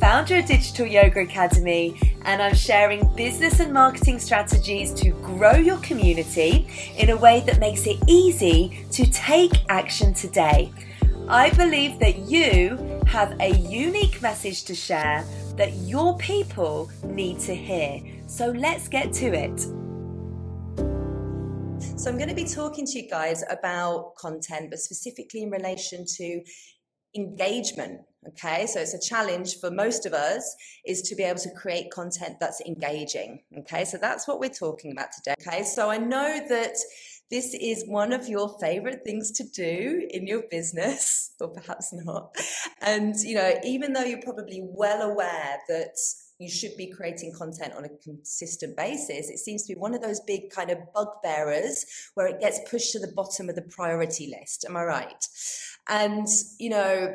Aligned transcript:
founder 0.00 0.38
of 0.38 0.46
Digital 0.46 0.86
Yoga 0.86 1.20
Academy, 1.20 1.98
and 2.22 2.42
I'm 2.42 2.54
sharing 2.54 3.08
business 3.14 3.60
and 3.60 3.72
marketing 3.72 4.18
strategies 4.18 4.92
to 4.94 5.10
grow 5.10 5.54
your 5.54 5.78
community 5.78 6.66
in 6.96 7.10
a 7.10 7.16
way 7.16 7.40
that 7.46 7.58
makes 7.58 7.86
it 7.86 7.96
easy 8.08 8.84
to 8.92 9.10
take 9.10 9.52
action 9.68 10.14
today. 10.14 10.72
I 11.28 11.50
believe 11.50 11.98
that 12.00 12.18
you 12.18 13.00
have 13.06 13.38
a 13.40 13.54
unique 13.54 14.20
message 14.20 14.64
to 14.64 14.74
share 14.74 15.24
that 15.56 15.72
your 15.74 16.18
people 16.18 16.90
need 17.04 17.38
to 17.40 17.54
hear. 17.54 18.00
So 18.26 18.50
let's 18.50 18.88
get 18.88 19.12
to 19.14 19.26
it. 19.26 19.58
So, 21.96 22.10
I'm 22.10 22.18
going 22.18 22.28
to 22.28 22.34
be 22.34 22.44
talking 22.44 22.84
to 22.86 23.00
you 23.00 23.08
guys 23.08 23.44
about 23.48 24.16
content, 24.16 24.68
but 24.68 24.78
specifically 24.78 25.42
in 25.42 25.50
relation 25.50 26.04
to 26.16 26.42
engagement 27.14 28.00
okay 28.26 28.66
so 28.66 28.80
it's 28.80 28.94
a 28.94 29.00
challenge 29.00 29.58
for 29.60 29.70
most 29.70 30.06
of 30.06 30.12
us 30.12 30.56
is 30.86 31.02
to 31.02 31.14
be 31.14 31.22
able 31.22 31.38
to 31.38 31.50
create 31.50 31.90
content 31.90 32.36
that's 32.40 32.60
engaging 32.62 33.40
okay 33.58 33.84
so 33.84 33.98
that's 33.98 34.26
what 34.26 34.40
we're 34.40 34.48
talking 34.48 34.92
about 34.92 35.08
today 35.12 35.34
okay 35.40 35.62
so 35.62 35.90
i 35.90 35.98
know 35.98 36.40
that 36.48 36.74
this 37.30 37.54
is 37.54 37.84
one 37.86 38.12
of 38.12 38.28
your 38.28 38.56
favorite 38.60 39.00
things 39.04 39.30
to 39.32 39.44
do 39.44 40.06
in 40.10 40.26
your 40.26 40.42
business 40.50 41.32
or 41.40 41.48
perhaps 41.48 41.92
not 41.92 42.34
and 42.80 43.16
you 43.20 43.34
know 43.34 43.54
even 43.64 43.92
though 43.92 44.04
you're 44.04 44.22
probably 44.22 44.60
well 44.62 45.10
aware 45.10 45.58
that 45.68 45.96
you 46.38 46.50
should 46.50 46.76
be 46.76 46.90
creating 46.90 47.32
content 47.32 47.72
on 47.74 47.84
a 47.84 47.88
consistent 48.02 48.76
basis. 48.76 49.30
It 49.30 49.38
seems 49.38 49.62
to 49.62 49.74
be 49.74 49.78
one 49.78 49.94
of 49.94 50.02
those 50.02 50.20
big 50.20 50.50
kind 50.50 50.70
of 50.70 50.78
bugbearers 50.92 51.84
where 52.14 52.26
it 52.26 52.40
gets 52.40 52.60
pushed 52.68 52.92
to 52.92 52.98
the 52.98 53.12
bottom 53.12 53.48
of 53.48 53.54
the 53.54 53.62
priority 53.62 54.34
list. 54.38 54.64
Am 54.68 54.76
I 54.76 54.82
right? 54.82 55.28
And, 55.88 56.26
you 56.58 56.70
know, 56.70 57.14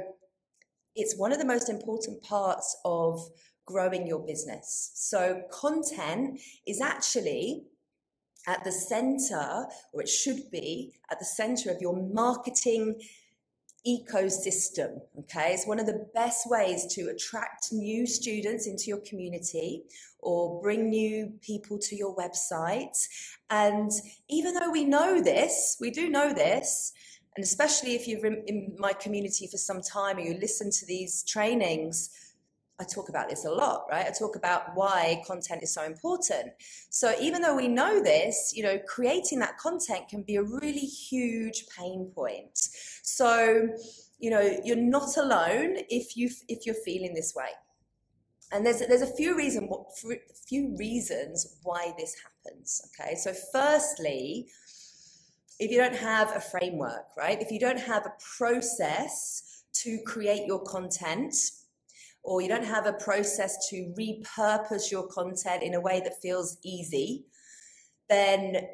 it's 0.95 1.17
one 1.17 1.31
of 1.31 1.39
the 1.39 1.45
most 1.45 1.69
important 1.69 2.21
parts 2.23 2.77
of 2.85 3.19
growing 3.65 4.07
your 4.07 4.19
business. 4.19 4.91
So, 4.95 5.43
content 5.51 6.39
is 6.67 6.81
actually 6.81 7.63
at 8.47 8.63
the 8.63 8.71
center, 8.71 9.65
or 9.93 10.01
it 10.01 10.09
should 10.09 10.49
be 10.51 10.93
at 11.11 11.19
the 11.19 11.25
center 11.25 11.69
of 11.69 11.81
your 11.81 11.95
marketing 11.95 12.99
ecosystem. 13.87 14.99
Okay, 15.17 15.53
it's 15.53 15.67
one 15.67 15.79
of 15.79 15.85
the 15.85 16.07
best 16.13 16.49
ways 16.49 16.85
to 16.95 17.09
attract 17.09 17.71
new 17.71 18.05
students 18.05 18.67
into 18.67 18.85
your 18.87 19.01
community 19.01 19.83
or 20.19 20.61
bring 20.61 20.89
new 20.89 21.31
people 21.41 21.77
to 21.79 21.95
your 21.95 22.15
website. 22.15 22.97
And 23.49 23.91
even 24.29 24.53
though 24.53 24.71
we 24.71 24.83
know 24.83 25.21
this, 25.21 25.77
we 25.79 25.91
do 25.91 26.09
know 26.09 26.33
this, 26.33 26.91
and 27.39 27.45
especially 27.45 27.95
if 27.95 28.05
you're 28.05 28.25
in 28.25 28.75
my 28.77 28.91
community 28.91 29.47
for 29.47 29.55
some 29.55 29.81
time 29.81 30.17
and 30.17 30.27
you 30.27 30.37
listen 30.41 30.69
to 30.71 30.85
these 30.85 31.23
trainings, 31.23 32.09
I 32.81 32.83
talk 32.83 33.07
about 33.07 33.29
this 33.29 33.45
a 33.45 33.49
lot, 33.49 33.85
right? 33.89 34.05
I 34.05 34.11
talk 34.11 34.35
about 34.35 34.75
why 34.75 35.23
content 35.25 35.63
is 35.63 35.73
so 35.73 35.85
important. 35.85 36.51
So 36.89 37.15
even 37.21 37.41
though 37.41 37.55
we 37.55 37.69
know 37.69 38.03
this, 38.03 38.51
you 38.53 38.61
know, 38.61 38.77
creating 38.85 39.39
that 39.39 39.57
content 39.57 40.09
can 40.09 40.23
be 40.23 40.35
a 40.35 40.43
really 40.43 40.79
huge 40.79 41.63
pain 41.77 42.11
point. 42.13 42.59
So, 43.03 43.69
you 44.19 44.31
know, 44.31 44.59
you're 44.65 44.75
not 44.75 45.15
alone 45.15 45.77
if 45.89 46.17
you 46.17 46.29
if 46.49 46.65
you're 46.65 46.83
feeling 46.83 47.13
this 47.13 47.33
way. 47.33 47.51
And 48.51 48.65
there's 48.65 48.79
there's 48.79 49.01
a 49.01 49.15
few 49.15 49.37
reason 49.37 49.69
what 49.69 49.97
few 50.45 50.75
reasons 50.77 51.57
why 51.63 51.93
this 51.97 52.17
happens. 52.21 52.81
Okay, 52.99 53.15
so 53.15 53.33
firstly, 53.53 54.49
if 55.59 55.69
you 55.71 55.77
don't 55.77 55.95
have 55.95 56.35
a 56.35 56.39
framework, 56.39 57.07
right? 57.17 57.41
If 57.41 57.51
you 57.51 57.59
don't 57.59 57.79
have 57.79 58.05
a 58.05 58.13
process 58.37 59.63
to 59.73 59.99
create 60.05 60.45
your 60.45 60.63
content, 60.63 61.35
or 62.23 62.41
you 62.41 62.49
don't 62.49 62.65
have 62.65 62.85
a 62.85 62.93
process 62.93 63.69
to 63.69 63.93
repurpose 63.97 64.91
your 64.91 65.07
content 65.07 65.63
in 65.63 65.73
a 65.73 65.81
way 65.81 66.01
that 66.01 66.21
feels 66.21 66.57
easy, 66.63 67.25
then 68.09 68.67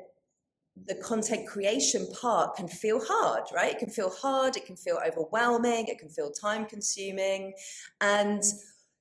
the 0.87 0.95
content 0.95 1.47
creation 1.47 2.07
part 2.19 2.55
can 2.55 2.67
feel 2.67 2.99
hard, 3.03 3.43
right? 3.53 3.73
It 3.73 3.79
can 3.79 3.89
feel 3.89 4.09
hard, 4.09 4.57
it 4.57 4.65
can 4.65 4.75
feel 4.75 4.99
overwhelming, 5.05 5.87
it 5.87 5.99
can 5.99 6.09
feel 6.09 6.31
time 6.31 6.65
consuming. 6.65 7.53
And 8.01 8.43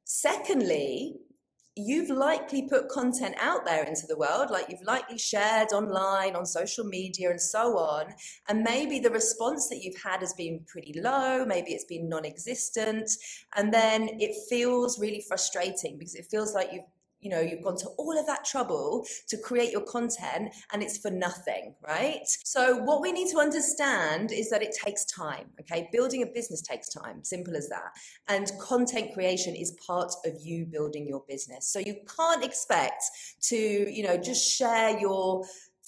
secondly, 0.05 1.17
you've 1.77 2.11
likely 2.11 2.69
put 2.69 2.89
content 2.89 3.35
out 3.41 3.65
there 3.65 3.85
into 3.85 4.07
the 4.07 4.17
world, 4.17 4.51
like 4.51 4.67
you've 4.69 4.83
likely 4.83 5.19
shared 5.19 5.73
online, 5.73 6.37
on 6.37 6.47
social 6.47 6.85
media, 6.85 7.31
and 7.31 7.41
so 7.41 7.77
on. 7.77 8.15
And 8.49 8.63
maybe 8.63 9.01
the 9.01 9.11
response 9.11 9.69
that 9.69 9.83
you've 9.83 10.01
had 10.01 10.21
has 10.21 10.33
been 10.35 10.61
pretty 10.67 11.01
low, 11.01 11.45
maybe 11.45 11.73
it's 11.73 11.85
been 11.85 12.09
non 12.09 12.25
existent. 12.25 13.11
And 13.57 13.75
then 13.75 14.09
it 14.21 14.35
feels 14.49 15.01
really 15.01 15.25
frustrating 15.27 15.99
because 15.99 16.15
it 16.15 16.27
feels 16.31 16.55
like 16.55 16.71
you've 16.73 16.85
you 17.25 17.31
know 17.31 17.41
you've 17.41 17.63
gone 17.63 17.77
to 17.77 17.89
all 17.99 18.19
of 18.19 18.27
that 18.27 18.45
trouble 18.45 19.05
to 19.29 19.37
create 19.37 19.73
your 19.73 19.81
content 19.83 20.55
and 20.73 20.83
it's 20.83 20.99
for 20.99 21.11
nothing 21.11 21.75
right 21.87 22.27
so 22.45 22.77
what 22.77 23.01
we 23.01 23.11
need 23.11 23.29
to 23.31 23.39
understand 23.39 24.31
is 24.31 24.51
that 24.51 24.63
it 24.63 24.77
takes 24.85 25.05
time 25.07 25.47
okay 25.59 25.89
building 25.91 26.23
a 26.23 26.27
business 26.27 26.61
takes 26.61 26.89
time 26.89 27.25
simple 27.25 27.57
as 27.57 27.69
that 27.69 27.91
and 28.29 28.53
content 28.61 29.13
creation 29.15 29.55
is 29.55 29.77
part 29.87 30.13
of 30.25 30.35
you 30.41 30.67
building 30.67 31.07
your 31.09 31.25
business 31.29 31.67
so 31.67 31.79
you 31.79 31.97
can't 32.17 32.45
expect 32.45 33.03
to 33.41 33.57
you 33.57 34.05
know 34.05 34.17
just 34.17 34.47
share 34.47 34.99
your 34.99 35.45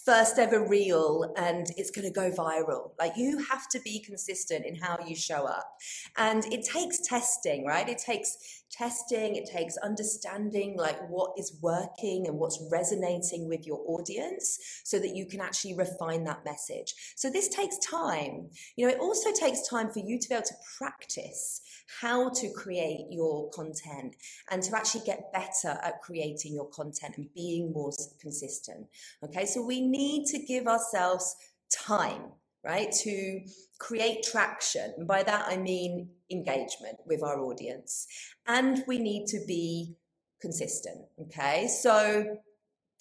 first 0.06 0.38
ever 0.38 0.64
reel 0.64 1.34
and 1.36 1.66
it's 1.76 1.90
going 1.90 2.06
to 2.06 2.12
go 2.12 2.30
viral. 2.30 2.92
Like 2.96 3.16
you 3.16 3.44
have 3.50 3.68
to 3.70 3.80
be 3.80 3.98
consistent 3.98 4.64
in 4.64 4.76
how 4.76 4.98
you 5.04 5.16
show 5.16 5.44
up. 5.46 5.68
And 6.16 6.44
it 6.52 6.64
takes 6.64 7.00
testing, 7.00 7.66
right? 7.66 7.88
It 7.88 7.98
takes 7.98 8.64
testing, 8.76 9.36
it 9.36 9.46
takes 9.46 9.76
understanding 9.78 10.76
like 10.76 10.98
what 11.08 11.32
is 11.38 11.56
working 11.62 12.26
and 12.26 12.36
what's 12.38 12.62
resonating 12.70 13.48
with 13.48 13.66
your 13.66 13.82
audience 13.86 14.58
so 14.84 14.98
that 14.98 15.14
you 15.14 15.26
can 15.26 15.40
actually 15.40 15.74
refine 15.74 16.24
that 16.24 16.44
message. 16.44 16.94
So 17.16 17.30
this 17.30 17.48
takes 17.48 17.78
time. 17.78 18.50
You 18.76 18.86
know, 18.86 18.92
it 18.92 19.00
also 19.00 19.32
takes 19.32 19.68
time 19.68 19.90
for 19.90 20.00
you 20.00 20.18
to 20.18 20.28
be 20.28 20.34
able 20.34 20.46
to 20.46 20.54
practice 20.78 21.60
how 22.00 22.30
to 22.30 22.50
create 22.52 23.06
your 23.10 23.50
content 23.50 24.16
and 24.50 24.62
to 24.62 24.76
actually 24.76 25.04
get 25.04 25.32
better 25.32 25.78
at 25.82 26.00
creating 26.02 26.54
your 26.54 26.68
content 26.70 27.16
and 27.16 27.32
being 27.34 27.72
more 27.72 27.92
consistent. 28.20 28.86
Okay, 29.24 29.46
so 29.46 29.64
we 29.64 29.80
need 29.80 30.26
to 30.26 30.38
give 30.38 30.66
ourselves 30.66 31.36
time, 31.70 32.22
right, 32.66 32.90
to 32.90 33.40
create 33.78 34.24
traction. 34.24 34.92
And 34.98 35.06
by 35.06 35.22
that, 35.22 35.46
I 35.48 35.56
mean 35.56 36.08
engagement 36.30 36.98
with 37.06 37.22
our 37.22 37.38
audience. 37.40 38.06
And 38.46 38.82
we 38.86 38.98
need 38.98 39.26
to 39.28 39.40
be 39.46 39.94
consistent. 40.40 41.06
Okay, 41.20 41.68
so, 41.68 42.36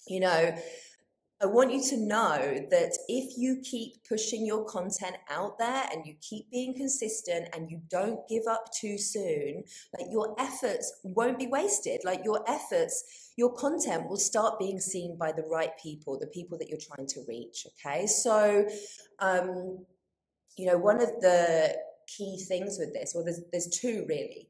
you 0.06 0.20
know, 0.20 0.56
I 1.42 1.44
want 1.44 1.70
you 1.70 1.82
to 1.90 1.98
know 1.98 2.66
that 2.70 2.96
if 3.08 3.36
you 3.36 3.60
keep 3.62 4.08
pushing 4.08 4.46
your 4.46 4.64
content 4.64 5.16
out 5.28 5.58
there 5.58 5.84
and 5.92 6.06
you 6.06 6.14
keep 6.22 6.50
being 6.50 6.74
consistent 6.74 7.48
and 7.54 7.70
you 7.70 7.82
don't 7.90 8.26
give 8.26 8.44
up 8.48 8.72
too 8.72 8.96
soon, 8.96 9.64
like 9.98 10.10
your 10.10 10.34
efforts 10.38 11.00
won't 11.04 11.38
be 11.38 11.46
wasted. 11.46 12.00
Like 12.04 12.24
your 12.24 12.42
efforts, 12.48 13.32
your 13.36 13.52
content 13.52 14.08
will 14.08 14.16
start 14.16 14.58
being 14.58 14.80
seen 14.80 15.18
by 15.18 15.30
the 15.30 15.42
right 15.42 15.72
people, 15.78 16.18
the 16.18 16.26
people 16.28 16.56
that 16.56 16.68
you're 16.70 16.78
trying 16.78 17.06
to 17.08 17.20
reach. 17.28 17.66
Okay. 17.84 18.06
So, 18.06 18.66
um, 19.18 19.84
you 20.56 20.66
know, 20.66 20.78
one 20.78 21.02
of 21.02 21.10
the 21.20 21.76
key 22.06 22.42
things 22.48 22.78
with 22.78 22.94
this, 22.94 23.12
well, 23.14 23.24
there's, 23.24 23.42
there's 23.52 23.68
two 23.68 24.06
really. 24.08 24.48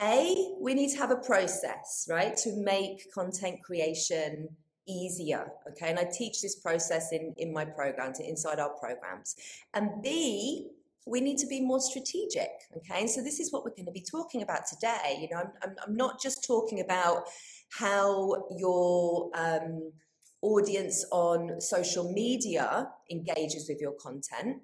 A, 0.00 0.54
we 0.60 0.74
need 0.74 0.90
to 0.90 0.98
have 0.98 1.10
a 1.10 1.16
process, 1.16 2.06
right, 2.10 2.36
to 2.38 2.52
make 2.56 3.12
content 3.12 3.62
creation 3.62 4.48
easier 4.86 5.46
okay? 5.68 5.90
And 5.90 5.98
i 5.98 6.04
teach 6.04 6.42
this 6.42 6.56
process 6.56 7.12
in 7.12 7.34
in 7.38 7.52
my 7.52 7.64
programs 7.64 8.20
inside 8.20 8.58
our 8.58 8.70
programs. 8.70 9.36
And 9.72 10.02
b 10.02 10.70
we 11.06 11.20
need 11.20 11.36
to 11.38 11.46
be 11.46 11.60
more 11.60 11.80
strategic 11.80 12.50
okay? 12.76 13.00
And 13.00 13.10
so 13.10 13.22
this 13.22 13.40
is 13.40 13.52
what 13.52 13.64
we're 13.64 13.70
going 13.76 13.86
to 13.86 13.92
be 13.92 14.04
talking 14.08 14.42
about 14.42 14.66
today. 14.66 15.18
You 15.20 15.28
know 15.30 15.42
i'm, 15.42 15.52
I'm, 15.62 15.76
I'm 15.86 15.96
not 15.96 16.20
just 16.20 16.44
talking 16.44 16.80
about 16.80 17.24
how 17.70 18.46
your 18.56 19.30
um, 19.34 19.92
audience 20.42 21.04
on 21.10 21.60
social 21.60 22.12
media 22.12 22.88
engages 23.10 23.68
with 23.68 23.80
your 23.80 23.92
content 23.92 24.58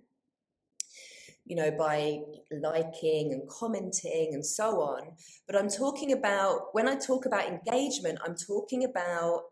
you 1.51 1.57
know, 1.57 1.73
by 1.73 2.21
liking 2.53 3.33
and 3.33 3.49
commenting 3.49 4.31
and 4.35 4.47
so 4.47 4.81
on. 4.83 5.03
But 5.49 5.57
I'm 5.57 5.69
talking 5.69 6.13
about, 6.13 6.73
when 6.73 6.89
I 6.89 6.95
talk 6.95 7.27
about 7.27 7.45
engagement, 7.45 8.21
I'm 8.25 8.37
talking 8.37 8.85
about 8.85 9.43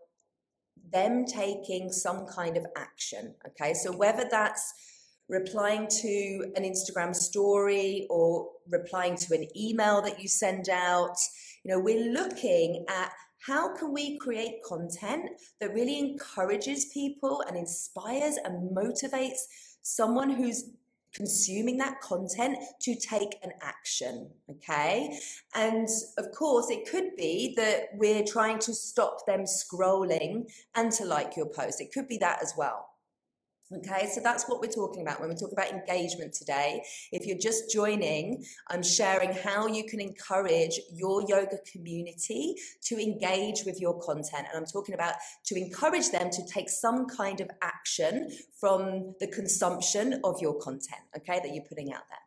them 0.92 1.24
taking 1.24 1.90
some 1.90 2.26
kind 2.26 2.56
of 2.56 2.66
action. 2.76 3.34
Okay, 3.46 3.74
so 3.74 3.92
whether 3.92 4.24
that's 4.30 4.72
replying 5.28 5.86
to 5.86 6.52
an 6.56 6.64
Instagram 6.64 7.14
story 7.14 8.06
or 8.08 8.48
replying 8.70 9.16
to 9.16 9.34
an 9.34 9.46
email 9.56 10.00
that 10.02 10.20
you 10.20 10.28
send 10.28 10.68
out. 10.68 11.16
You 11.64 11.72
know, 11.72 11.80
we're 11.80 12.12
looking 12.12 12.84
at 12.88 13.10
how 13.46 13.74
can 13.76 13.92
we 13.92 14.18
create 14.18 14.62
content 14.66 15.30
that 15.60 15.74
really 15.74 15.98
encourages 15.98 16.86
people 16.86 17.42
and 17.46 17.56
inspires 17.56 18.38
and 18.44 18.74
motivates 18.76 19.40
someone 19.82 20.30
who's 20.30 20.70
consuming 21.14 21.78
that 21.78 22.00
content 22.00 22.58
to 22.80 22.94
take 22.94 23.38
an 23.42 23.52
action. 23.62 24.30
Okay. 24.50 25.18
And 25.54 25.88
of 26.18 26.32
course, 26.32 26.70
it 26.70 26.88
could 26.88 27.16
be 27.16 27.54
that 27.56 27.88
we're 27.94 28.24
trying 28.24 28.58
to 28.60 28.74
stop 28.74 29.26
them 29.26 29.44
scrolling 29.44 30.50
and 30.74 30.92
to 30.92 31.04
like 31.04 31.36
your 31.36 31.46
post. 31.46 31.80
It 31.80 31.92
could 31.92 32.08
be 32.08 32.18
that 32.18 32.42
as 32.42 32.54
well. 32.56 32.87
Okay, 33.70 34.08
so 34.10 34.22
that's 34.22 34.48
what 34.48 34.62
we're 34.62 34.72
talking 34.72 35.02
about 35.02 35.20
when 35.20 35.28
we 35.28 35.34
talk 35.34 35.52
about 35.52 35.70
engagement 35.70 36.32
today. 36.32 36.82
If 37.12 37.26
you're 37.26 37.36
just 37.36 37.70
joining, 37.70 38.42
I'm 38.68 38.82
sharing 38.82 39.34
how 39.34 39.66
you 39.66 39.84
can 39.84 40.00
encourage 40.00 40.80
your 40.90 41.22
yoga 41.28 41.58
community 41.70 42.54
to 42.84 42.98
engage 42.98 43.64
with 43.66 43.78
your 43.78 44.00
content. 44.00 44.46
And 44.48 44.56
I'm 44.56 44.64
talking 44.64 44.94
about 44.94 45.16
to 45.44 45.54
encourage 45.54 46.08
them 46.10 46.30
to 46.30 46.42
take 46.46 46.70
some 46.70 47.08
kind 47.08 47.42
of 47.42 47.50
action 47.60 48.30
from 48.58 49.14
the 49.20 49.26
consumption 49.26 50.18
of 50.24 50.40
your 50.40 50.58
content, 50.58 51.02
okay, 51.18 51.38
that 51.38 51.54
you're 51.54 51.66
putting 51.68 51.92
out 51.92 52.04
there. 52.08 52.18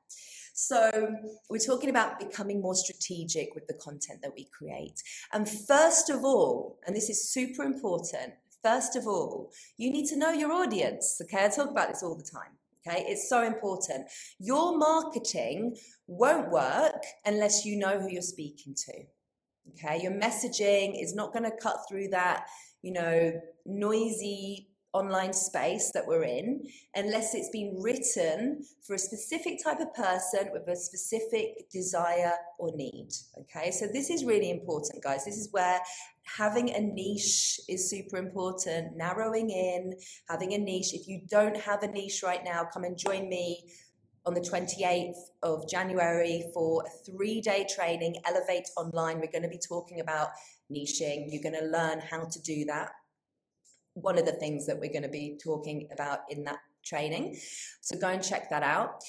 So, 0.54 1.16
we're 1.50 1.58
talking 1.58 1.90
about 1.90 2.20
becoming 2.20 2.62
more 2.62 2.76
strategic 2.76 3.56
with 3.56 3.66
the 3.66 3.74
content 3.74 4.22
that 4.22 4.34
we 4.36 4.46
create. 4.46 5.02
And 5.34 5.50
first 5.50 6.12
of 6.12 6.24
all, 6.24 6.78
and 6.86 6.96
this 6.96 7.10
is 7.10 7.32
super 7.32 7.64
important, 7.64 8.34
First 8.64 8.96
of 8.96 9.08
all, 9.08 9.52
you 9.78 9.92
need 9.92 10.08
to 10.08 10.18
know 10.18 10.32
your 10.32 10.52
audience. 10.52 11.20
Okay, 11.24 11.46
I 11.46 11.50
talk 11.50 11.70
about 11.70 11.90
this 11.90 12.04
all 12.04 12.16
the 12.16 12.24
time. 12.24 12.52
Okay, 12.86 13.06
it's 13.08 13.30
so 13.30 13.44
important. 13.44 14.08
Your 14.40 14.78
marketing 14.78 15.76
won't 16.08 16.50
work 16.50 17.04
unless 17.26 17.64
you 17.64 17.78
know 17.78 18.00
who 18.00 18.10
you're 18.10 18.22
speaking 18.22 18.76
to. 18.76 18.94
Okay, 19.74 20.02
your 20.02 20.14
messaging 20.14 21.02
is 21.02 21.14
not 21.14 21.34
going 21.34 21.44
to 21.44 21.56
cut 21.62 21.78
through 21.88 22.10
that, 22.10 22.46
you 22.82 22.92
know, 22.92 23.40
noisy 23.66 24.71
online 24.94 25.34
space 25.34 25.92
that 25.94 26.06
we're 26.06 26.24
in 26.24 26.66
unless 26.96 27.34
it's 27.34 27.50
been 27.50 27.78
written 27.80 28.64
for 28.86 28.96
a 28.96 29.00
specific 29.00 29.64
type 29.64 29.80
of 29.80 29.94
person 29.94 30.50
with 30.52 30.68
a 30.68 30.76
specific 30.76 31.70
desire 31.72 32.34
or 32.60 32.76
need. 32.76 33.10
Okay, 33.40 33.72
so 33.72 33.88
this 33.88 34.10
is 34.10 34.26
really 34.26 34.50
important, 34.50 35.02
guys. 35.02 35.26
This 35.26 35.38
is 35.38 35.50
where 35.52 35.80
having 36.24 36.70
a 36.72 36.80
niche 36.80 37.60
is 37.70 37.90
super 37.90 38.18
important, 38.18 38.98
narrowing 38.98 39.50
in, 39.50 39.94
having 40.30 40.54
a 40.54 40.58
niche. 40.58 40.94
If 40.94 41.08
you 41.08 41.22
don't 41.30 41.58
have 41.58 41.84
a 41.84 41.88
niche 41.88 42.22
right 42.24 42.44
now, 42.44 42.68
come 42.72 42.84
and 42.84 42.98
join 42.98 43.30
me 43.30 43.64
on 44.26 44.34
the 44.34 44.42
28th 44.42 45.16
of 45.42 45.68
January 45.70 46.44
for 46.54 46.84
a 46.86 47.12
three 47.12 47.42
day 47.42 47.66
training, 47.74 48.16
Elevate 48.26 48.70
Online. 48.78 49.20
We're 49.20 49.32
going 49.32 49.44
to 49.44 49.50
be 49.50 49.60
talking 49.60 50.00
about 50.00 50.30
niching. 50.72 51.28
You're 51.30 51.42
going 51.42 51.60
to 51.60 51.66
learn 51.66 52.00
how 52.00 52.26
to 52.26 52.42
do 52.42 52.66
that. 52.66 52.92
One 53.94 54.18
of 54.18 54.26
the 54.26 54.32
things 54.32 54.66
that 54.68 54.80
we're 54.80 54.92
going 54.92 55.04
to 55.04 55.10
be 55.10 55.38
talking 55.44 55.88
about 55.92 56.20
in 56.30 56.44
that 56.46 56.60
training. 56.86 57.38
So 57.82 57.98
go 57.98 58.08
and 58.08 58.24
check 58.24 58.50
that 58.50 58.64
out. 58.64 59.02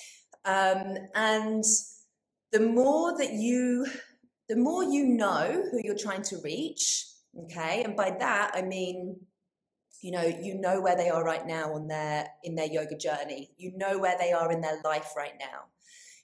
Um, 0.44 0.96
and 1.14 1.64
the 2.50 2.60
more 2.60 3.16
that 3.18 3.32
you 3.32 3.86
the 4.48 4.56
more 4.56 4.84
you 4.84 5.06
know 5.06 5.64
who 5.70 5.80
you're 5.82 5.96
trying 5.96 6.22
to 6.22 6.36
reach, 6.44 7.06
okay, 7.44 7.82
and 7.84 7.96
by 7.96 8.10
that 8.10 8.52
I 8.54 8.62
mean, 8.62 9.16
you 10.02 10.10
know, 10.10 10.22
you 10.22 10.56
know 10.56 10.80
where 10.80 10.96
they 10.96 11.08
are 11.08 11.24
right 11.24 11.46
now 11.46 11.72
on 11.74 11.86
their 11.86 12.26
in 12.42 12.56
their 12.56 12.66
yoga 12.66 12.96
journey. 12.96 13.50
You 13.56 13.72
know 13.76 13.98
where 13.98 14.18
they 14.18 14.32
are 14.32 14.50
in 14.50 14.60
their 14.60 14.80
life 14.84 15.12
right 15.16 15.34
now. 15.38 15.66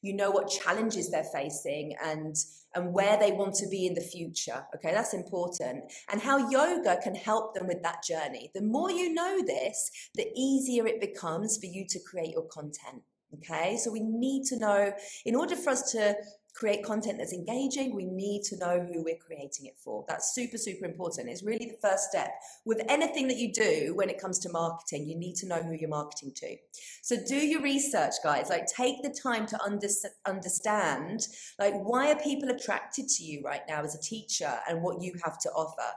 You 0.02 0.14
know 0.14 0.30
what 0.30 0.48
challenges 0.48 1.10
they're 1.10 1.24
facing 1.24 1.96
and 2.02 2.36
and 2.74 2.92
where 2.92 3.18
they 3.18 3.32
want 3.32 3.54
to 3.54 3.66
be 3.66 3.86
in 3.86 3.94
the 3.94 4.00
future. 4.00 4.64
Okay, 4.74 4.92
that's 4.92 5.14
important. 5.14 5.84
And 6.12 6.20
how 6.20 6.50
yoga 6.50 6.98
can 7.02 7.14
help 7.14 7.54
them 7.54 7.66
with 7.66 7.82
that 7.82 8.02
journey. 8.02 8.50
The 8.54 8.62
more 8.62 8.90
you 8.90 9.12
know 9.12 9.42
this, 9.44 9.90
the 10.14 10.26
easier 10.36 10.86
it 10.86 11.00
becomes 11.00 11.56
for 11.56 11.66
you 11.66 11.86
to 11.88 11.98
create 12.00 12.32
your 12.32 12.46
content. 12.46 13.02
Okay, 13.34 13.76
so 13.76 13.92
we 13.92 14.00
need 14.00 14.44
to 14.46 14.58
know 14.58 14.92
in 15.26 15.34
order 15.34 15.54
for 15.54 15.70
us 15.70 15.92
to 15.92 16.16
create 16.54 16.84
content 16.84 17.18
that's 17.18 17.32
engaging, 17.32 17.94
we 17.94 18.04
need 18.04 18.42
to 18.42 18.56
know 18.58 18.80
who 18.80 19.04
we're 19.04 19.16
creating 19.16 19.66
it 19.66 19.76
for. 19.78 20.04
That's 20.08 20.34
super, 20.34 20.58
super 20.58 20.84
important. 20.84 21.28
It's 21.28 21.44
really 21.44 21.66
the 21.66 21.88
first 21.88 22.08
step. 22.10 22.30
With 22.64 22.80
anything 22.88 23.28
that 23.28 23.36
you 23.36 23.52
do 23.52 23.92
when 23.94 24.10
it 24.10 24.20
comes 24.20 24.38
to 24.40 24.50
marketing, 24.50 25.08
you 25.08 25.16
need 25.16 25.36
to 25.36 25.46
know 25.46 25.62
who 25.62 25.72
you're 25.72 25.88
marketing 25.88 26.32
to. 26.36 26.56
So 27.02 27.16
do 27.26 27.36
your 27.36 27.62
research, 27.62 28.14
guys. 28.24 28.48
Like 28.48 28.66
take 28.66 29.02
the 29.02 29.10
time 29.10 29.46
to 29.46 29.62
under, 29.62 29.88
understand, 30.26 31.28
like, 31.58 31.74
why 31.74 32.10
are 32.10 32.16
people 32.16 32.48
attracted 32.48 33.08
to 33.08 33.24
you 33.24 33.42
right 33.44 33.62
now 33.68 33.82
as 33.82 33.94
a 33.94 34.00
teacher 34.00 34.58
and 34.68 34.82
what 34.82 35.00
you 35.00 35.14
have 35.24 35.38
to 35.40 35.50
offer? 35.50 35.92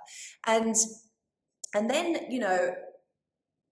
And 0.46 0.76
and 1.74 1.90
then, 1.90 2.30
you 2.30 2.40
know, 2.40 2.76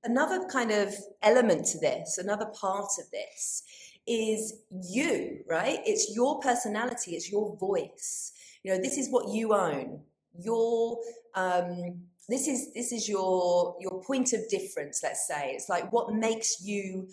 another 0.03 0.47
kind 0.47 0.71
of 0.71 0.93
element 1.21 1.65
to 1.67 1.79
this, 1.79 2.17
another 2.17 2.45
part 2.59 2.91
of 2.97 3.11
this 3.11 3.63
is 4.09 4.61
you, 4.71 5.39
right? 5.47 5.79
It's 5.85 6.15
your 6.15 6.39
personality, 6.39 7.11
it's 7.15 7.31
your 7.31 7.55
voice. 7.57 8.33
You 8.63 8.73
know, 8.73 8.81
this 8.81 8.97
is 8.97 9.09
what 9.09 9.29
you 9.33 9.53
own. 9.53 10.01
Your 10.37 10.99
um, 11.35 12.01
this 12.27 12.47
is 12.47 12.73
this 12.73 12.91
is 12.91 13.07
your 13.07 13.75
your 13.79 14.01
point 14.03 14.33
of 14.33 14.47
difference. 14.49 15.01
Let's 15.03 15.27
say 15.27 15.51
it's 15.53 15.69
like 15.69 15.91
what 15.93 16.13
makes 16.13 16.61
you 16.61 17.07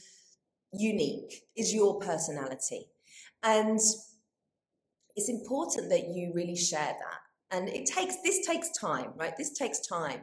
unique 0.73 1.43
is 1.57 1.75
your 1.75 1.99
personality, 2.01 2.89
and 3.43 3.79
it's 5.17 5.29
important 5.29 5.91
that 5.91 6.09
you 6.09 6.33
really 6.35 6.57
share 6.57 6.95
that. 6.99 7.21
And 7.51 7.69
it 7.69 7.87
takes 7.87 8.17
this 8.23 8.47
takes 8.47 8.71
time, 8.71 9.13
right? 9.17 9.35
This 9.37 9.53
takes 9.53 9.87
time 9.87 10.21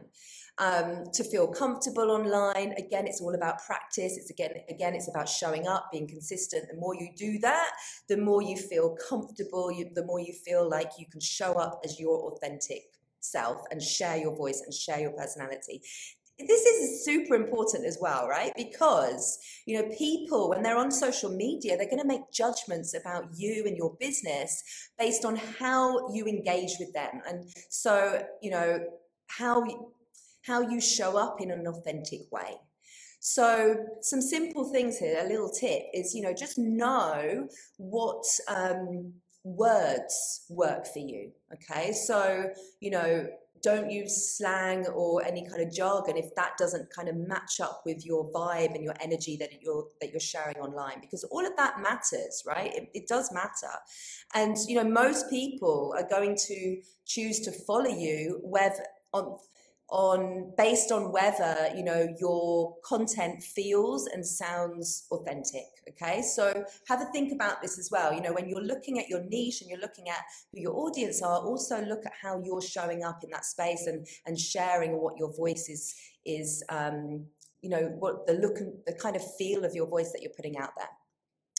um, 0.58 1.06
to 1.14 1.24
feel 1.24 1.48
comfortable 1.48 2.12
online. 2.12 2.74
Again, 2.78 3.08
it's 3.08 3.22
all 3.22 3.36
about 3.36 3.64
practice. 3.66 4.18
It's 4.18 4.30
again, 4.30 4.52
again, 4.70 4.94
it's 4.94 5.10
about 5.10 5.28
showing 5.28 5.68
up, 5.68 5.90
being 5.92 6.08
consistent. 6.08 6.66
The 6.72 6.80
more 6.80 6.96
you 6.96 7.10
do 7.16 7.40
that, 7.40 7.72
the 8.08 8.18
more 8.18 8.42
you 8.42 8.58
feel 8.58 8.96
comfortable. 9.10 9.72
You, 9.72 9.90
the 9.94 10.06
more 10.06 10.20
you 10.20 10.34
feel 10.34 10.70
like 10.70 10.92
you 10.98 11.06
can 11.12 11.22
show 11.22 11.54
up 11.54 11.82
as 11.84 12.00
your 12.00 12.32
authentic 12.32 12.84
self 13.20 13.62
and 13.72 13.82
share 13.82 14.18
your 14.18 14.36
voice 14.36 14.62
and 14.66 14.74
share 14.74 15.00
your 15.00 15.12
personality 15.12 15.82
this 16.40 16.66
is 16.66 17.06
super 17.06 17.36
important 17.36 17.86
as 17.86 17.98
well, 18.02 18.28
right? 18.28 18.52
Because, 18.56 19.38
you 19.66 19.80
know, 19.80 19.88
people, 19.96 20.50
when 20.50 20.64
they're 20.64 20.78
on 20.78 20.92
social 20.92 21.30
media, 21.30 21.78
they're 21.78 21.90
going 21.90 22.02
to 22.02 22.08
make 22.08 22.32
judgments 22.32 22.96
about 22.96 23.26
you 23.36 23.66
and 23.68 23.78
your 23.78 23.96
business 24.00 24.90
based 24.98 25.26
on 25.26 25.36
how 25.36 26.12
you 26.12 26.26
engage 26.26 26.72
with 26.80 26.92
them. 26.94 27.22
And 27.28 27.50
so, 27.70 28.24
you 28.42 28.50
know, 28.50 28.80
how 29.28 29.64
how 30.46 30.62
you 30.62 30.80
show 30.80 31.18
up 31.18 31.42
in 31.42 31.52
an 31.52 31.68
authentic 31.68 32.32
way. 32.32 32.58
So, 33.20 33.76
some 34.02 34.22
simple 34.22 34.72
things 34.72 34.98
here, 34.98 35.18
a 35.24 35.28
little 35.28 35.50
tip 35.50 35.84
is, 35.94 36.14
you 36.14 36.22
know, 36.22 36.34
just 36.34 36.58
know 36.58 37.48
what 37.78 38.26
um, 38.50 39.14
words 39.46 40.46
work 40.50 40.86
for 40.86 41.00
you. 41.00 41.32
Okay. 41.54 41.94
So, 41.94 42.50
you 42.82 42.92
know, 42.92 43.28
don't 43.64 43.90
use 43.90 44.36
slang 44.38 44.86
or 44.88 45.24
any 45.24 45.48
kind 45.48 45.62
of 45.62 45.74
jargon 45.74 46.18
if 46.18 46.36
that 46.36 46.52
doesn't 46.58 46.90
kind 46.94 47.08
of 47.08 47.16
match 47.16 47.62
up 47.62 47.82
with 47.86 48.06
your 48.06 48.30
vibe 48.34 48.76
and 48.76 48.84
your 48.84 48.94
energy 49.00 49.38
that 49.38 49.50
you're 49.62 49.88
that 50.02 50.12
you're 50.12 50.20
sharing 50.20 50.58
online 50.58 51.00
because 51.00 51.24
all 51.24 51.46
of 51.46 51.56
that 51.56 51.82
matters 51.82 52.44
right 52.46 52.76
it, 52.76 52.90
it 52.94 53.08
does 53.08 53.32
matter 53.32 53.74
and 54.36 54.58
you 54.68 54.76
know 54.76 54.84
most 54.84 55.30
people 55.30 55.96
are 55.98 56.08
going 56.10 56.36
to 56.36 56.82
choose 57.06 57.40
to 57.40 57.52
follow 57.52 57.90
you 57.90 58.40
whether 58.44 58.86
on 59.14 59.38
on 59.90 60.54
based 60.58 60.92
on 60.92 61.12
whether 61.12 61.70
you 61.76 61.84
know 61.84 62.08
your 62.20 62.76
content 62.84 63.44
feels 63.44 64.08
and 64.08 64.26
sounds 64.26 65.06
authentic 65.12 65.66
okay? 65.90 66.22
So 66.22 66.66
have 66.88 67.02
a 67.02 67.06
think 67.06 67.32
about 67.32 67.62
this 67.62 67.78
as 67.78 67.90
well. 67.92 68.14
You 68.14 68.22
know 68.22 68.34
when 68.34 68.50
you're 68.50 68.64
looking 68.64 69.00
at 69.00 69.10
your 69.10 69.24
niche 69.24 69.62
and 69.62 69.70
you're 69.70 69.80
looking 69.80 70.10
at 70.10 70.20
who 70.52 70.62
your 70.62 70.76
audience 70.76 71.22
are 71.22 71.40
also 71.40 71.82
look 71.86 72.06
at 72.06 72.14
how 72.22 72.42
you're 72.44 72.62
showing 72.62 73.04
up 73.04 73.24
in 73.24 73.30
that 73.32 73.46
space 73.46 73.88
and 73.88 74.06
and 74.26 74.40
sharing 74.40 75.00
what 75.00 75.18
your 75.18 75.34
voice 75.34 75.70
is 75.70 75.96
is 76.26 76.64
um 76.70 77.26
you 77.62 77.70
know 77.70 77.96
what 78.00 78.28
the 78.28 78.34
look 78.34 78.58
and 78.58 78.74
the 78.86 78.94
kind 78.94 79.16
of 79.16 79.36
feel 79.36 79.64
of 79.64 79.74
your 79.74 79.88
voice 79.88 80.12
that 80.12 80.22
you're 80.22 80.34
putting 80.36 80.58
out 80.58 80.72
there. 80.78 80.90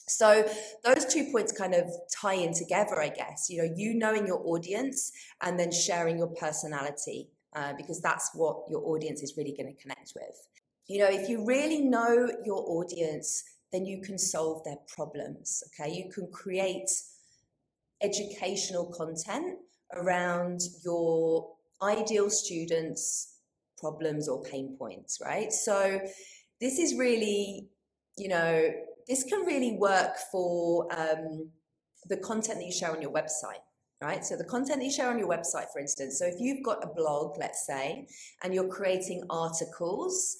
So 0.06 0.46
those 0.84 1.06
two 1.06 1.32
points 1.32 1.50
kind 1.50 1.72
of 1.74 1.90
tie 2.14 2.34
in 2.34 2.52
together, 2.52 3.00
I 3.00 3.08
guess. 3.08 3.48
You 3.48 3.62
know, 3.62 3.74
you 3.74 3.94
knowing 3.94 4.26
your 4.26 4.42
audience 4.46 5.10
and 5.40 5.58
then 5.58 5.72
sharing 5.72 6.18
your 6.18 6.28
personality 6.28 7.30
uh, 7.54 7.72
because 7.76 8.00
that's 8.00 8.30
what 8.34 8.64
your 8.68 8.82
audience 8.86 9.22
is 9.22 9.34
really 9.36 9.54
going 9.56 9.74
to 9.74 9.80
connect 9.80 10.12
with. 10.14 10.48
You 10.86 10.98
know, 10.98 11.08
if 11.08 11.28
you 11.28 11.44
really 11.44 11.80
know 11.80 12.28
your 12.44 12.62
audience, 12.68 13.44
then 13.72 13.86
you 13.86 14.00
can 14.02 14.18
solve 14.18 14.64
their 14.64 14.78
problems. 14.94 15.62
Okay, 15.68 15.92
you 15.92 16.10
can 16.12 16.28
create 16.30 16.90
educational 18.02 18.86
content 18.86 19.58
around 19.94 20.60
your 20.84 21.50
ideal 21.82 22.30
students' 22.30 23.38
problems 23.78 24.28
or 24.28 24.42
pain 24.42 24.76
points, 24.78 25.20
right? 25.24 25.52
So, 25.52 26.00
this 26.60 26.78
is 26.78 26.94
really, 26.94 27.68
you 28.16 28.28
know, 28.28 28.70
this 29.08 29.24
can 29.24 29.40
really 29.40 29.72
work 29.72 30.16
for 30.30 30.86
um, 30.96 31.50
the 32.08 32.16
content 32.18 32.58
that 32.58 32.64
you 32.64 32.72
share 32.72 32.92
on 32.92 33.02
your 33.02 33.10
website 33.10 33.62
right? 34.04 34.24
So 34.24 34.36
the 34.36 34.44
content 34.44 34.80
that 34.80 34.84
you 34.84 34.92
share 34.92 35.08
on 35.08 35.18
your 35.18 35.28
website, 35.28 35.72
for 35.72 35.80
instance. 35.80 36.18
So 36.18 36.26
if 36.26 36.34
you've 36.38 36.62
got 36.62 36.84
a 36.84 36.94
blog, 36.94 37.38
let's 37.38 37.66
say, 37.66 38.06
and 38.42 38.54
you're 38.54 38.68
creating 38.68 39.24
articles, 39.30 40.36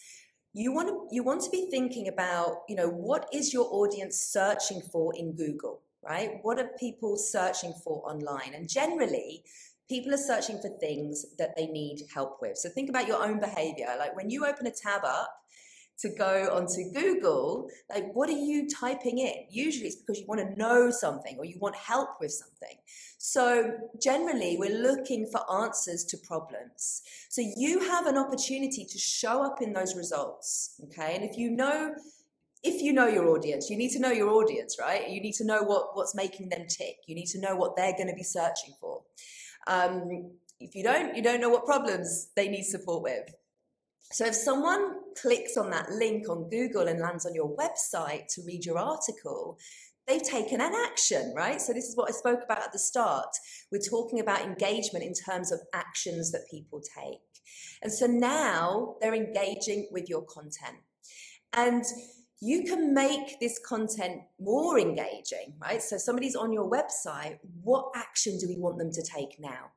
you 0.52 0.72
want 0.72 0.88
to 0.88 1.08
you 1.10 1.24
want 1.24 1.42
to 1.42 1.50
be 1.50 1.68
thinking 1.70 2.06
about, 2.08 2.58
you 2.68 2.76
know, 2.76 2.88
what 2.88 3.28
is 3.32 3.52
your 3.52 3.66
audience 3.72 4.20
searching 4.20 4.82
for 4.92 5.14
in 5.16 5.34
Google, 5.34 5.80
right? 6.02 6.38
What 6.42 6.58
are 6.58 6.68
people 6.78 7.16
searching 7.16 7.72
for 7.82 8.08
online? 8.08 8.52
And 8.54 8.68
generally, 8.68 9.44
people 9.88 10.14
are 10.14 10.24
searching 10.30 10.60
for 10.60 10.68
things 10.78 11.24
that 11.38 11.56
they 11.56 11.66
need 11.66 12.04
help 12.12 12.38
with. 12.40 12.56
So 12.56 12.68
think 12.68 12.88
about 12.88 13.08
your 13.08 13.22
own 13.22 13.40
behavior. 13.40 13.88
Like 13.98 14.14
when 14.16 14.30
you 14.30 14.46
open 14.46 14.66
a 14.66 14.70
tab 14.70 15.04
up, 15.04 15.43
to 15.98 16.10
go 16.18 16.50
onto 16.52 16.90
Google, 16.92 17.68
like 17.88 18.12
what 18.12 18.28
are 18.28 18.32
you 18.32 18.68
typing 18.68 19.18
in? 19.18 19.46
Usually 19.50 19.86
it's 19.86 19.96
because 19.96 20.18
you 20.18 20.26
want 20.26 20.40
to 20.40 20.58
know 20.58 20.90
something 20.90 21.36
or 21.38 21.44
you 21.44 21.56
want 21.60 21.76
help 21.76 22.20
with 22.20 22.32
something. 22.32 22.76
So 23.18 23.72
generally 24.02 24.56
we're 24.58 24.82
looking 24.82 25.28
for 25.30 25.40
answers 25.62 26.04
to 26.06 26.18
problems. 26.18 27.02
So 27.28 27.42
you 27.56 27.80
have 27.80 28.06
an 28.06 28.18
opportunity 28.18 28.84
to 28.84 28.98
show 28.98 29.44
up 29.44 29.62
in 29.62 29.72
those 29.72 29.94
results. 29.96 30.80
Okay. 30.84 31.14
And 31.14 31.24
if 31.24 31.38
you 31.38 31.50
know 31.50 31.94
if 32.64 32.80
you 32.80 32.94
know 32.94 33.06
your 33.06 33.28
audience, 33.28 33.68
you 33.68 33.76
need 33.76 33.90
to 33.90 34.00
know 34.00 34.10
your 34.10 34.30
audience, 34.30 34.78
right? 34.80 35.10
You 35.10 35.20
need 35.20 35.34
to 35.34 35.44
know 35.44 35.62
what, 35.62 35.88
what's 35.92 36.14
making 36.14 36.48
them 36.48 36.66
tick. 36.66 36.96
You 37.06 37.14
need 37.14 37.26
to 37.26 37.38
know 37.38 37.54
what 37.54 37.76
they're 37.76 37.92
going 37.92 38.08
to 38.08 38.14
be 38.14 38.22
searching 38.22 38.72
for. 38.80 39.02
Um, 39.66 40.32
if 40.60 40.74
you 40.74 40.82
don't, 40.82 41.14
you 41.14 41.22
don't 41.22 41.42
know 41.42 41.50
what 41.50 41.66
problems 41.66 42.30
they 42.34 42.48
need 42.48 42.64
support 42.64 43.02
with. 43.02 43.34
So 44.14 44.24
if 44.24 44.36
someone 44.36 45.00
clicks 45.20 45.56
on 45.56 45.70
that 45.70 45.90
link 45.90 46.28
on 46.28 46.48
Google 46.48 46.86
and 46.86 47.00
lands 47.00 47.26
on 47.26 47.34
your 47.34 47.52
website 47.56 48.32
to 48.34 48.42
read 48.46 48.64
your 48.64 48.78
article, 48.78 49.58
they've 50.06 50.22
taken 50.22 50.60
an 50.60 50.72
action, 50.72 51.34
right? 51.36 51.60
So 51.60 51.72
this 51.72 51.86
is 51.86 51.96
what 51.96 52.08
I 52.08 52.12
spoke 52.12 52.38
about 52.44 52.62
at 52.62 52.72
the 52.72 52.78
start. 52.78 53.26
We're 53.72 53.80
talking 53.80 54.20
about 54.20 54.42
engagement 54.42 55.04
in 55.04 55.14
terms 55.14 55.50
of 55.50 55.58
actions 55.74 56.30
that 56.30 56.42
people 56.48 56.80
take. 56.80 57.18
And 57.82 57.92
so 57.92 58.06
now 58.06 58.94
they're 59.00 59.16
engaging 59.16 59.88
with 59.90 60.08
your 60.08 60.22
content. 60.22 60.78
And 61.52 61.82
you 62.40 62.62
can 62.62 62.94
make 62.94 63.40
this 63.40 63.58
content 63.66 64.20
more 64.38 64.78
engaging, 64.78 65.54
right? 65.60 65.82
So 65.82 65.98
somebody's 65.98 66.36
on 66.36 66.52
your 66.52 66.70
website, 66.70 67.40
what 67.64 67.90
action 67.96 68.38
do 68.38 68.46
we 68.46 68.58
want 68.58 68.78
them 68.78 68.92
to 68.92 69.02
take 69.02 69.40
now? 69.40 69.72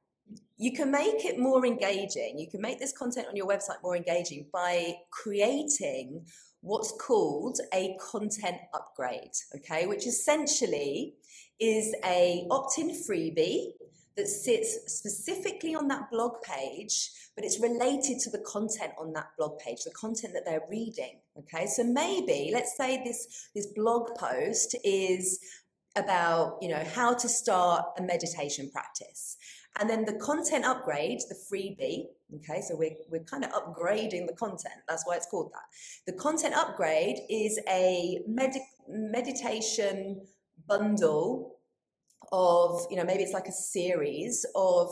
You 0.58 0.72
can 0.72 0.92
make 0.92 1.24
it 1.24 1.40
more 1.40 1.66
engaging. 1.66 2.38
You 2.38 2.48
can 2.48 2.62
make 2.62 2.80
this 2.80 2.92
content 2.92 3.28
on 3.30 3.36
your 3.36 3.48
website 3.48 3.82
more 3.84 3.96
engaging 3.96 4.48
by 4.52 4.96
creating 5.12 6.26
what's 6.62 6.92
called 7.00 7.60
a 7.74 7.96
content 8.02 8.58
upgrade, 8.74 9.32
okay, 9.56 9.86
which 9.86 10.08
essentially 10.08 11.14
is 11.60 11.94
a 12.04 12.48
opt-in 12.50 12.90
freebie 12.90 13.74
that 14.16 14.28
sits 14.28 14.92
specifically 14.98 15.76
on 15.76 15.88
that 15.88 16.10
blog 16.12 16.42
page, 16.42 17.12
but 17.36 17.46
it's 17.46 17.60
related 17.60 18.20
to 18.20 18.32
the 18.32 18.40
content 18.40 18.92
on 19.00 19.14
that 19.14 19.28
blog 19.38 19.60
page, 19.60 19.84
the 19.84 19.92
content 19.92 20.34
that 20.34 20.44
they're 20.44 20.66
reading. 20.70 21.20
Okay, 21.38 21.68
so 21.68 21.84
maybe 21.84 22.50
let's 22.52 22.76
say 22.76 23.04
this 23.04 23.50
this 23.54 23.68
blog 23.68 24.16
post 24.18 24.76
is 24.84 25.40
about 25.96 26.58
you 26.62 26.70
know 26.70 26.84
how 26.96 27.14
to 27.14 27.30
start 27.30 27.86
a 28.00 28.02
meditation 28.02 28.70
practice 28.72 29.38
and 29.80 29.90
then 29.90 30.06
the 30.06 30.14
content 30.14 30.66
upgrade, 30.66 31.20
the 31.30 31.36
freebie, 31.36 32.08
okay, 32.36 32.62
so 32.62 32.76
we're, 32.76 32.96
we're 33.10 33.24
kind 33.24 33.46
of 33.46 33.52
upgrading 33.52 34.28
the 34.28 34.34
content. 34.34 34.76
That's 34.88 35.06
why 35.06 35.16
it's 35.16 35.28
called 35.28 35.52
that. 35.54 36.12
The 36.12 36.18
content 36.18 36.56
upgrade 36.56 37.20
is 37.30 37.60
a 37.70 38.20
med- 38.28 38.58
meditation 38.88 40.22
bundle 40.68 41.58
of, 42.32 42.86
you 42.90 42.98
know, 42.98 43.04
maybe 43.04 43.24
it's 43.24 43.34
like 43.34 43.48
a 43.48 43.52
series 43.52 44.46
of 44.56 44.90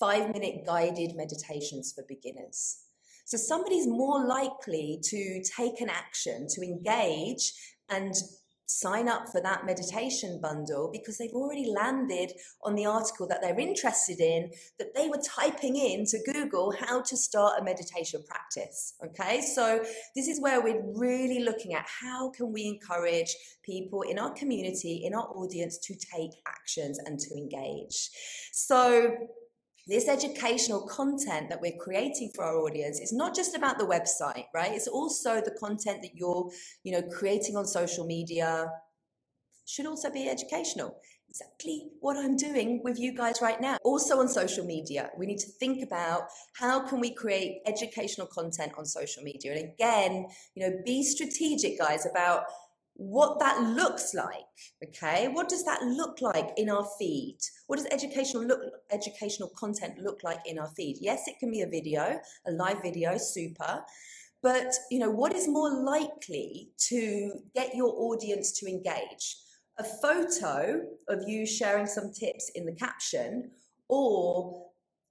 five 0.00 0.32
minute 0.32 0.64
guided 0.66 1.14
meditations 1.14 1.92
for 1.92 2.04
beginners. 2.08 2.78
So 3.24 3.36
somebody's 3.36 3.86
more 3.86 4.26
likely 4.26 4.98
to 5.04 5.42
take 5.56 5.80
an 5.80 5.88
action, 5.88 6.46
to 6.50 6.62
engage 6.62 7.52
and 7.88 8.14
sign 8.78 9.08
up 9.08 9.28
for 9.28 9.40
that 9.40 9.66
meditation 9.66 10.40
bundle 10.40 10.90
because 10.92 11.18
they've 11.18 11.32
already 11.32 11.66
landed 11.66 12.32
on 12.62 12.74
the 12.74 12.86
article 12.86 13.26
that 13.26 13.40
they're 13.42 13.58
interested 13.58 14.20
in 14.20 14.50
that 14.78 14.94
they 14.94 15.08
were 15.08 15.20
typing 15.24 15.76
in 15.76 16.04
to 16.06 16.18
Google 16.32 16.72
how 16.72 17.02
to 17.02 17.16
start 17.16 17.60
a 17.60 17.64
meditation 17.64 18.22
practice. 18.26 18.94
Okay, 19.04 19.40
so 19.40 19.82
this 20.16 20.28
is 20.28 20.40
where 20.40 20.62
we're 20.62 20.82
really 20.94 21.44
looking 21.44 21.74
at 21.74 21.86
how 22.00 22.30
can 22.30 22.52
we 22.52 22.66
encourage 22.66 23.34
people 23.62 24.02
in 24.02 24.18
our 24.18 24.32
community, 24.32 25.02
in 25.04 25.14
our 25.14 25.28
audience 25.34 25.78
to 25.78 25.94
take 25.94 26.30
actions 26.46 26.98
and 27.04 27.18
to 27.18 27.34
engage. 27.34 28.10
So 28.52 29.16
this 29.86 30.08
educational 30.08 30.86
content 30.86 31.48
that 31.48 31.60
we're 31.60 31.76
creating 31.78 32.30
for 32.34 32.44
our 32.44 32.58
audience 32.58 33.00
is 33.00 33.12
not 33.12 33.34
just 33.34 33.56
about 33.56 33.78
the 33.78 33.84
website 33.84 34.44
right? 34.54 34.72
It's 34.72 34.88
also 34.88 35.40
the 35.40 35.56
content 35.58 36.02
that 36.02 36.14
you're 36.14 36.50
you 36.84 36.92
know 36.92 37.02
creating 37.02 37.56
on 37.56 37.66
social 37.66 38.06
media. 38.06 38.70
Should 39.64 39.86
also 39.86 40.10
be 40.10 40.28
educational. 40.28 40.96
Exactly 41.28 41.88
what 42.00 42.18
i'm 42.18 42.36
doing 42.36 42.82
with 42.84 42.98
you 42.98 43.14
guys 43.16 43.40
right 43.40 43.60
now. 43.60 43.78
Also 43.84 44.18
on 44.20 44.28
social 44.28 44.66
media. 44.66 45.10
We 45.16 45.24
need 45.26 45.38
to 45.38 45.48
think 45.48 45.82
about 45.82 46.24
how 46.54 46.86
can 46.86 47.00
we 47.00 47.14
create 47.14 47.62
educational 47.64 48.26
content 48.26 48.72
on 48.76 48.84
social 48.84 49.22
media. 49.22 49.52
And 49.52 49.72
again 49.72 50.26
you 50.54 50.68
know 50.68 50.76
be 50.84 51.02
strategic 51.02 51.78
guys 51.78 52.06
about 52.06 52.44
what 52.94 53.38
that 53.40 53.60
looks 53.62 54.14
like 54.14 54.34
okay? 54.84 55.28
What 55.28 55.48
does 55.48 55.64
that 55.64 55.82
look 55.82 56.20
like 56.20 56.50
in 56.56 56.68
our 56.68 56.86
feed? 56.98 57.38
What 57.66 57.76
does 57.76 57.86
educational 57.90 58.44
look 58.44 58.60
educational 58.90 59.50
content 59.58 59.98
look 59.98 60.20
like 60.22 60.40
in 60.46 60.58
our 60.58 60.68
feed? 60.76 60.98
Yes 61.00 61.26
it 61.26 61.38
can 61.38 61.50
be 61.50 61.62
a 61.62 61.66
video 61.66 62.20
a 62.46 62.52
live 62.52 62.82
video 62.82 63.16
super 63.16 63.82
but 64.42 64.74
you 64.90 64.98
know 64.98 65.10
what 65.10 65.32
is 65.32 65.48
more 65.48 65.70
likely 65.70 66.70
to 66.88 67.32
get 67.54 67.74
your 67.74 67.92
audience 67.96 68.52
to 68.60 68.66
engage? 68.66 69.38
A 69.78 69.84
photo 69.84 70.82
of 71.08 71.22
you 71.26 71.46
sharing 71.46 71.86
some 71.86 72.12
tips 72.12 72.50
in 72.54 72.66
the 72.66 72.74
caption 72.74 73.50
or 73.88 74.66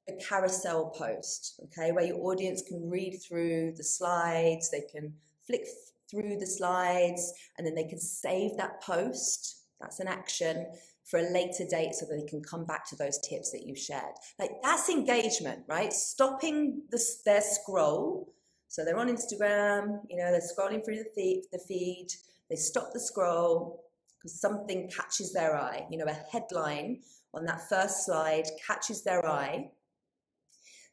a 0.08 0.14
carousel 0.24 0.90
post 0.92 1.60
okay 1.64 1.92
where 1.92 2.06
your 2.06 2.20
audience 2.20 2.62
can 2.68 2.90
read 2.90 3.20
through 3.28 3.74
the 3.76 3.84
slides 3.84 4.70
they 4.70 4.82
can 4.92 5.14
flick 5.52 5.68
through 6.10 6.38
the 6.38 6.46
slides 6.46 7.34
and 7.58 7.66
then 7.66 7.76
they 7.76 7.86
can 7.86 8.00
save 8.00 8.58
that 8.58 8.82
post. 8.82 9.64
That's 9.80 10.00
an 10.00 10.08
action 10.08 10.68
for 11.06 11.20
a 11.20 11.32
later 11.32 11.66
date 11.70 11.96
so 11.96 12.06
that 12.06 12.16
they 12.16 12.28
can 12.28 12.42
come 12.42 12.66
back 12.66 12.88
to 12.90 12.96
those 12.96 13.20
tips 13.20 13.52
that 13.52 13.66
you've 13.66 13.78
shared. 13.78 14.16
Like 14.40 14.52
that's 14.64 14.90
engagement, 14.90 15.64
right? 15.68 15.92
Stopping 15.92 16.84
the, 16.90 17.04
their 17.26 17.42
scroll. 17.42 18.34
So 18.68 18.86
they're 18.86 18.98
on 18.98 19.10
Instagram, 19.10 20.00
you 20.10 20.18
know, 20.18 20.32
they're 20.32 20.42
scrolling 20.42 20.84
through 20.86 20.98
the 20.98 21.10
feed, 21.16 21.44
the 21.52 21.60
feed. 21.60 22.08
They 22.50 22.56
stop 22.56 22.94
the 22.94 23.00
scroll 23.00 23.84
because 24.18 24.40
something 24.40 24.90
catches 24.90 25.34
their 25.34 25.58
eye. 25.58 25.86
You 25.90 25.98
know, 25.98 26.06
a 26.06 26.32
headline 26.32 27.00
on 27.34 27.46
that 27.46 27.68
first 27.68 28.06
slide 28.06 28.46
catches 28.66 29.04
their 29.04 29.28
eye. 29.28 29.72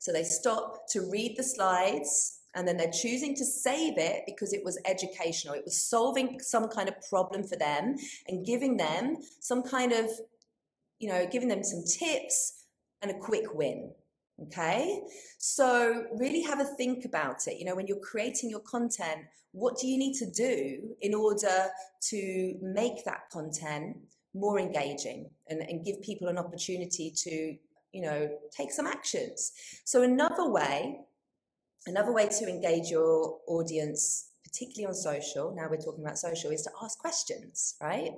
So 0.01 0.13
they 0.13 0.25
stop 0.25 0.89
to 0.91 1.09
read 1.11 1.37
the 1.37 1.43
slides 1.45 2.38
and 2.55 2.67
then 2.67 2.77
they're 2.77 2.91
choosing 2.91 3.35
to 3.37 3.45
save 3.45 3.99
it 3.99 4.23
because 4.27 4.53
it 4.53 4.65
was 4.65 4.79
educational. 4.85 5.55
It 5.55 5.65
was 5.65 5.83
solving 5.83 6.41
some 6.41 6.69
kind 6.69 6.89
of 6.89 6.95
problem 7.09 7.45
for 7.45 7.57
them 7.57 7.97
and 8.27 8.45
giving 8.45 8.77
them 8.77 9.19
some 9.41 9.63
kind 9.63 9.93
of, 9.93 10.11
you 10.99 11.09
know, 11.09 11.27
giving 11.31 11.49
them 11.49 11.63
some 11.63 11.85
tips 11.85 12.65
and 13.03 13.11
a 13.11 13.19
quick 13.19 13.55
win. 13.55 13.93
Okay. 14.45 15.03
So 15.39 16.05
really 16.17 16.43
have 16.43 16.61
a 16.61 16.65
think 16.65 17.05
about 17.05 17.47
it. 17.49 17.59
You 17.59 17.65
know, 17.65 17.75
when 17.75 17.87
you're 17.87 17.99
creating 17.99 18.51
your 18.51 18.61
content, 18.61 19.23
what 19.53 19.79
do 19.79 19.87
you 19.87 19.99
need 19.99 20.15
to 20.19 20.31
do 20.31 20.95
in 21.01 21.15
order 21.15 21.69
to 22.03 22.55
make 22.63 23.05
that 23.05 23.31
content 23.31 23.97
more 24.35 24.59
engaging 24.59 25.29
and, 25.49 25.61
and 25.63 25.85
give 25.85 26.01
people 26.03 26.29
an 26.29 26.39
opportunity 26.39 27.13
to, 27.17 27.57
you 27.93 28.03
know, 28.03 28.29
take 28.57 28.71
some 28.71 28.87
actions? 28.87 29.53
So 29.85 30.03
another 30.03 30.49
way 30.49 31.01
Another 31.87 32.13
way 32.13 32.29
to 32.29 32.49
engage 32.49 32.91
your 32.91 33.39
audience, 33.47 34.31
particularly 34.45 34.87
on 34.87 34.95
social, 34.95 35.55
now 35.55 35.69
we're 35.71 35.77
talking 35.77 36.05
about 36.05 36.19
social, 36.19 36.51
is 36.51 36.63
to 36.63 36.71
ask 36.83 36.99
questions, 36.99 37.77
right? 37.81 38.13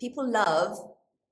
People 0.00 0.28
love, 0.28 0.78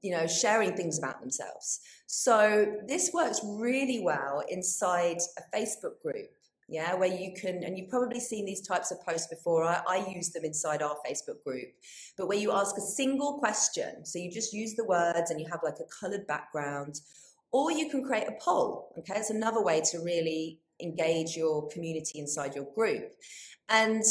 you 0.03 0.11
know, 0.11 0.27
sharing 0.27 0.75
things 0.77 0.99
about 0.99 1.21
themselves. 1.21 1.81
So 2.07 2.77
this 2.87 3.11
works 3.13 3.41
really 3.45 4.01
well 4.01 4.43
inside 4.49 5.19
a 5.39 5.57
Facebook 5.57 6.01
group 6.03 6.31
yeah, 6.73 6.95
where 6.95 7.15
you 7.15 7.35
can, 7.39 7.63
and 7.65 7.77
you've 7.77 7.91
probably 7.91 8.19
seen 8.19 8.47
these 8.47 8.67
types 8.67 8.91
of 8.91 9.05
posts 9.05 9.27
before. 9.27 9.63
I, 9.63 9.83
I, 9.87 10.09
use 10.09 10.31
them 10.31 10.43
inside 10.43 10.81
our 10.81 10.97
Facebook 11.07 11.45
group, 11.45 11.69
but 12.17 12.29
where 12.29 12.39
you 12.39 12.51
ask 12.51 12.79
a 12.79 12.81
single 12.81 13.39
question. 13.39 14.07
So 14.07 14.19
you 14.19 14.31
just 14.31 14.55
use 14.55 14.75
the 14.75 14.87
words 14.87 15.31
and 15.31 15.39
you 15.39 15.47
have 15.51 15.61
like 15.63 15.81
a 15.81 16.01
colored 16.01 16.27
background, 16.27 17.01
or 17.51 17.71
you 17.71 17.91
can 17.91 18.03
create 18.03 18.27
a 18.27 18.37
poll. 18.41 18.95
Okay, 18.99 19.13
it's 19.17 19.29
another 19.29 19.63
way 19.63 19.83
to 19.91 19.99
really 19.99 20.61
engage 20.83 21.37
your 21.37 21.69
community 21.69 22.19
inside 22.19 22.55
your 22.55 22.67
group. 22.75 23.13
And 23.69 24.03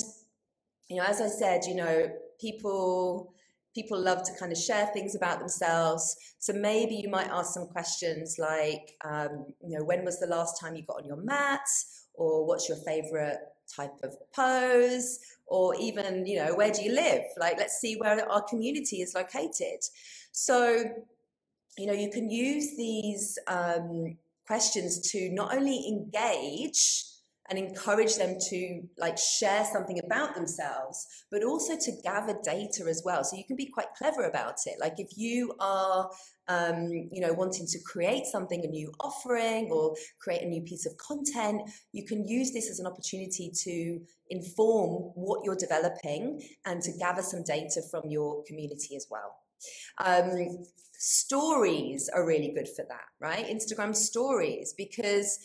you 0.90 0.98
know, 0.98 1.04
as 1.04 1.22
I 1.22 1.28
said, 1.28 1.62
you 1.66 1.76
know, 1.76 2.10
people 2.40 3.34
people 3.74 4.00
love 4.00 4.24
to 4.24 4.32
kind 4.38 4.52
of 4.52 4.58
share 4.58 4.88
things 4.88 5.16
about 5.16 5.40
themselves. 5.40 6.16
So 6.40 6.54
maybe 6.54 6.96
you 6.96 7.10
might 7.10 7.30
ask 7.30 7.54
some 7.54 7.68
questions 7.68 8.36
like, 8.38 8.96
um, 9.06 9.46
you 9.62 9.78
know, 9.78 9.84
when 9.84 10.04
was 10.04 10.20
the 10.20 10.28
last 10.28 10.60
time 10.60 10.76
you 10.76 10.84
got 10.84 10.98
on 10.98 11.06
your 11.06 11.18
mat? 11.18 11.62
Or 12.14 12.46
what's 12.46 12.68
your 12.68 12.78
favorite 12.80 13.38
type 13.74 13.94
of 14.04 14.16
pose? 14.36 15.20
Or 15.48 15.76
even, 15.76 16.26
you 16.26 16.44
know, 16.44 16.54
where 16.54 16.72
do 16.72 16.84
you 16.84 16.94
live? 16.94 17.24
Like, 17.38 17.58
let's 17.58 17.80
see 17.80 17.96
where 17.96 18.30
our 18.30 18.42
community 18.44 19.02
is 19.02 19.16
located. 19.16 19.80
So, 20.34 20.84
you 21.78 21.88
know, 21.88 21.94
you 21.94 22.10
can 22.10 22.30
use 22.30 22.76
these 22.76 23.40
um, 23.48 24.18
questions 24.48 25.12
to 25.12 25.30
not 25.32 25.56
only 25.56 25.88
engage 25.88 27.04
and 27.50 27.60
encourage 27.60 28.16
them 28.16 28.38
to 28.50 28.82
like 28.98 29.18
share 29.18 29.66
something 29.66 30.00
about 30.06 30.36
themselves 30.36 31.06
but 31.30 31.44
also 31.44 31.76
to 31.78 31.92
gather 32.02 32.38
data 32.44 32.86
as 32.90 33.02
well. 33.04 33.24
So 33.24 33.36
you 33.36 33.44
can 33.46 33.58
be 33.58 33.66
quite 33.66 33.94
clever 33.98 34.24
about 34.24 34.56
it. 34.66 34.76
Like 34.80 34.94
if 34.98 35.10
you 35.18 35.54
are 35.60 36.10
um, 36.48 36.90
you 37.12 37.22
know 37.22 37.34
wanting 37.34 37.66
to 37.68 37.80
create 37.86 38.26
something 38.26 38.64
a 38.64 38.68
new 38.68 38.92
offering 39.00 39.70
or 39.72 39.96
create 40.20 40.42
a 40.44 40.48
new 40.48 40.62
piece 40.62 40.86
of 40.86 40.94
content 40.98 41.62
you 41.94 42.06
can 42.06 42.28
use 42.28 42.52
this 42.52 42.70
as 42.70 42.80
an 42.80 42.88
opportunity 42.88 43.52
to 43.64 44.00
inform 44.30 45.12
what 45.16 45.42
you're 45.46 45.56
developing 45.56 46.42
and 46.66 46.82
to 46.82 46.92
gather 46.98 47.22
some 47.22 47.44
data 47.44 47.82
from 47.90 48.04
your 48.10 48.44
community 48.48 48.96
as 48.96 49.08
well 49.10 49.36
um, 50.04 50.66
stories 50.94 52.10
are 52.14 52.26
really 52.26 52.52
good 52.54 52.68
for 52.68 52.86
that 52.88 53.06
right 53.20 53.48
instagram 53.48 53.96
stories 53.96 54.74
because 54.78 55.40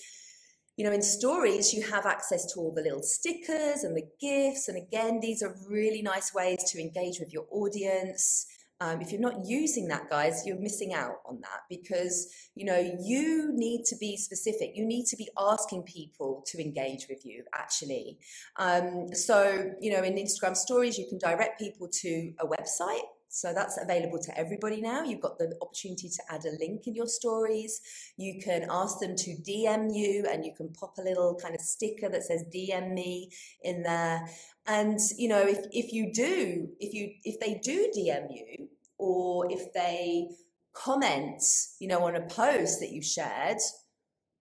you 0.76 0.84
know, 0.84 0.92
in 0.92 1.02
stories, 1.02 1.72
you 1.72 1.82
have 1.90 2.04
access 2.04 2.52
to 2.52 2.60
all 2.60 2.72
the 2.72 2.82
little 2.82 3.02
stickers 3.02 3.82
and 3.82 3.96
the 3.96 4.06
gifts. 4.20 4.68
And 4.68 4.76
again, 4.76 5.20
these 5.20 5.42
are 5.42 5.56
really 5.68 6.02
nice 6.02 6.34
ways 6.34 6.70
to 6.70 6.80
engage 6.80 7.18
with 7.18 7.32
your 7.32 7.46
audience. 7.50 8.46
Um, 8.82 9.00
if 9.00 9.10
you're 9.10 9.22
not 9.22 9.46
using 9.46 9.88
that, 9.88 10.10
guys, 10.10 10.42
you're 10.44 10.60
missing 10.60 10.92
out 10.92 11.20
on 11.24 11.40
that 11.40 11.60
because, 11.70 12.30
you 12.54 12.66
know, 12.66 12.78
you 13.00 13.52
need 13.54 13.84
to 13.86 13.96
be 13.96 14.18
specific. 14.18 14.72
You 14.74 14.84
need 14.84 15.06
to 15.06 15.16
be 15.16 15.30
asking 15.38 15.84
people 15.84 16.44
to 16.48 16.60
engage 16.60 17.06
with 17.08 17.24
you, 17.24 17.42
actually. 17.54 18.18
Um, 18.56 19.14
so, 19.14 19.70
you 19.80 19.92
know, 19.92 20.02
in 20.02 20.16
Instagram 20.16 20.54
stories, 20.54 20.98
you 20.98 21.06
can 21.08 21.16
direct 21.16 21.58
people 21.58 21.88
to 21.90 22.32
a 22.38 22.46
website 22.46 23.00
so 23.28 23.52
that's 23.52 23.78
available 23.80 24.18
to 24.18 24.38
everybody 24.38 24.80
now. 24.80 25.02
You've 25.02 25.20
got 25.20 25.38
the 25.38 25.56
opportunity 25.60 26.08
to 26.08 26.22
add 26.30 26.44
a 26.44 26.56
link 26.58 26.86
in 26.86 26.94
your 26.94 27.06
stories. 27.06 27.80
You 28.16 28.40
can 28.40 28.66
ask 28.70 29.00
them 29.00 29.16
to 29.16 29.30
DM 29.30 29.94
you 29.94 30.26
and 30.30 30.44
you 30.44 30.52
can 30.56 30.68
pop 30.70 30.96
a 30.98 31.02
little 31.02 31.38
kind 31.40 31.54
of 31.54 31.60
sticker 31.60 32.08
that 32.08 32.22
says 32.22 32.44
DM 32.54 32.92
me 32.92 33.30
in 33.62 33.82
there. 33.82 34.26
And 34.66 34.98
you 35.16 35.28
know, 35.28 35.42
if, 35.42 35.58
if 35.70 35.92
you 35.92 36.12
do, 36.12 36.68
if 36.80 36.94
you 36.94 37.10
if 37.24 37.38
they 37.40 37.60
do 37.62 37.90
DM 37.96 38.28
you 38.30 38.68
or 38.98 39.50
if 39.50 39.72
they 39.72 40.28
comment, 40.72 41.42
you 41.80 41.88
know, 41.88 42.04
on 42.04 42.16
a 42.16 42.26
post 42.26 42.80
that 42.80 42.90
you 42.90 43.02
shared, 43.02 43.58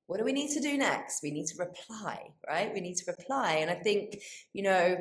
what 0.07 0.19
do 0.19 0.23
we 0.25 0.33
need 0.33 0.51
to 0.51 0.59
do 0.59 0.77
next? 0.77 1.23
We 1.23 1.31
need 1.31 1.47
to 1.47 1.57
reply, 1.57 2.29
right? 2.47 2.71
We 2.73 2.81
need 2.81 2.97
to 2.97 3.11
reply. 3.11 3.53
And 3.61 3.71
I 3.71 3.75
think, 3.75 4.19
you 4.53 4.63
know, 4.63 4.97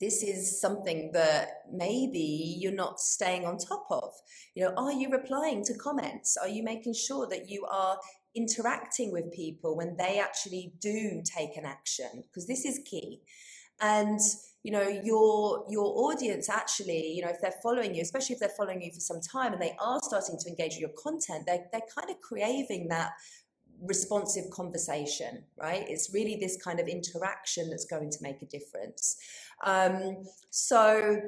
this 0.00 0.22
is 0.22 0.60
something 0.60 1.10
that 1.12 1.62
maybe 1.70 2.56
you're 2.58 2.72
not 2.72 3.00
staying 3.00 3.44
on 3.44 3.58
top 3.58 3.86
of. 3.90 4.12
You 4.54 4.64
know, 4.64 4.74
are 4.76 4.92
you 4.92 5.10
replying 5.10 5.62
to 5.64 5.74
comments? 5.74 6.36
Are 6.36 6.48
you 6.48 6.62
making 6.62 6.94
sure 6.94 7.28
that 7.28 7.50
you 7.50 7.66
are 7.66 7.98
interacting 8.34 9.12
with 9.12 9.32
people 9.32 9.76
when 9.76 9.96
they 9.96 10.18
actually 10.18 10.72
do 10.80 11.22
take 11.24 11.56
an 11.56 11.66
action? 11.66 12.24
Because 12.28 12.46
this 12.46 12.64
is 12.64 12.80
key. 12.84 13.20
And 13.80 14.20
you 14.62 14.72
know 14.72 14.86
your 14.86 15.64
your 15.70 15.86
audience 16.10 16.50
actually 16.50 17.12
you 17.12 17.22
know 17.22 17.30
if 17.30 17.40
they're 17.40 17.54
following 17.62 17.94
you 17.94 18.02
especially 18.02 18.34
if 18.34 18.40
they're 18.40 18.50
following 18.56 18.82
you 18.82 18.92
for 18.92 19.00
some 19.00 19.20
time 19.20 19.52
and 19.54 19.62
they 19.62 19.74
are 19.80 19.98
starting 20.02 20.36
to 20.38 20.50
engage 20.50 20.72
with 20.72 20.80
your 20.80 20.90
content 21.02 21.44
they're, 21.46 21.64
they're 21.72 21.80
kind 21.96 22.10
of 22.10 22.20
craving 22.20 22.88
that 22.88 23.12
responsive 23.82 24.50
conversation, 24.50 25.44
right? 25.60 25.84
It's 25.88 26.12
really 26.12 26.36
this 26.36 26.56
kind 26.62 26.80
of 26.80 26.88
interaction 26.88 27.70
that's 27.70 27.84
going 27.84 28.10
to 28.10 28.18
make 28.22 28.42
a 28.42 28.46
difference. 28.46 29.16
Um, 29.64 30.24
so, 30.50 31.20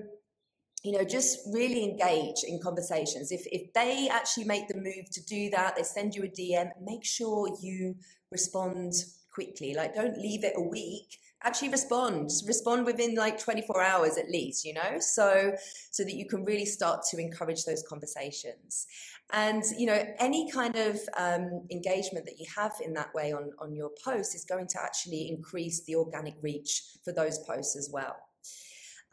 you 0.83 0.93
know, 0.93 1.05
just 1.05 1.41
really 1.53 1.85
engage 1.85 2.45
in 2.45 2.61
conversations. 2.61 3.33
If, 3.33 3.47
if 3.47 3.73
they 3.73 4.09
actually 4.11 4.45
make 4.45 4.69
the 4.69 4.77
move 4.77 5.11
to 5.13 5.25
do 5.25 5.51
that, 5.51 5.77
they 5.77 5.83
send 5.83 6.15
you 6.15 6.25
a 6.25 6.29
DM, 6.29 6.71
make 6.81 7.05
sure 7.05 7.49
you 7.61 7.97
respond 8.31 8.95
quickly. 9.33 9.75
Like, 9.75 9.95
don't 9.95 10.19
leave 10.19 10.45
it 10.45 10.55
a 10.57 10.63
week. 10.63 11.19
Actually, 11.45 11.71
respond. 11.71 12.31
Respond 12.47 12.87
within 12.87 13.17
like 13.17 13.39
24 13.39 13.83
hours 13.83 14.17
at 14.17 14.31
least, 14.31 14.65
you 14.65 14.75
know, 14.75 14.99
so 15.01 15.53
so 15.91 16.05
that 16.05 16.15
you 16.15 16.27
can 16.27 16.45
really 16.45 16.67
start 16.67 17.03
to 17.11 17.19
encourage 17.19 17.65
those 17.65 17.83
conversations. 17.89 18.87
And 19.33 19.63
you 19.77 19.87
know, 19.87 20.05
any 20.19 20.51
kind 20.51 20.77
of 20.77 21.01
um, 21.17 21.67
engagement 21.71 22.27
that 22.27 22.39
you 22.39 22.47
have 22.57 22.73
in 22.85 22.93
that 22.95 23.13
way 23.15 23.33
on 23.33 23.51
on 23.59 23.75
your 23.75 23.91
post 24.05 24.35
is 24.35 24.45
going 24.45 24.69
to 24.69 24.83
actually 24.83 25.29
increase 25.29 25.85
the 25.85 25.97
organic 25.97 26.35
reach 26.43 26.83
for 27.05 27.13
those 27.13 27.39
posts 27.41 27.77
as 27.77 27.91
well. 27.93 28.17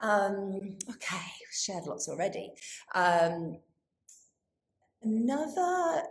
Um, 0.01 0.77
okay, 0.89 1.25
shared 1.51 1.85
lots 1.85 2.07
already. 2.07 2.51
Um, 2.93 3.57
another 5.01 6.03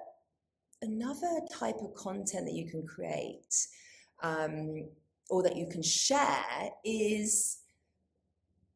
another 0.82 1.40
type 1.52 1.76
of 1.82 1.94
content 1.94 2.46
that 2.46 2.54
you 2.54 2.70
can 2.70 2.86
create 2.86 3.54
um, 4.22 4.88
or 5.28 5.42
that 5.42 5.56
you 5.56 5.66
can 5.66 5.82
share 5.82 6.70
is 6.84 7.58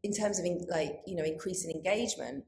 in 0.03 0.13
terms 0.13 0.39
of 0.39 0.45
in, 0.45 0.67
like 0.69 1.01
you 1.07 1.17
know 1.17 1.25
increasing 1.25 1.71
engagement. 1.71 2.45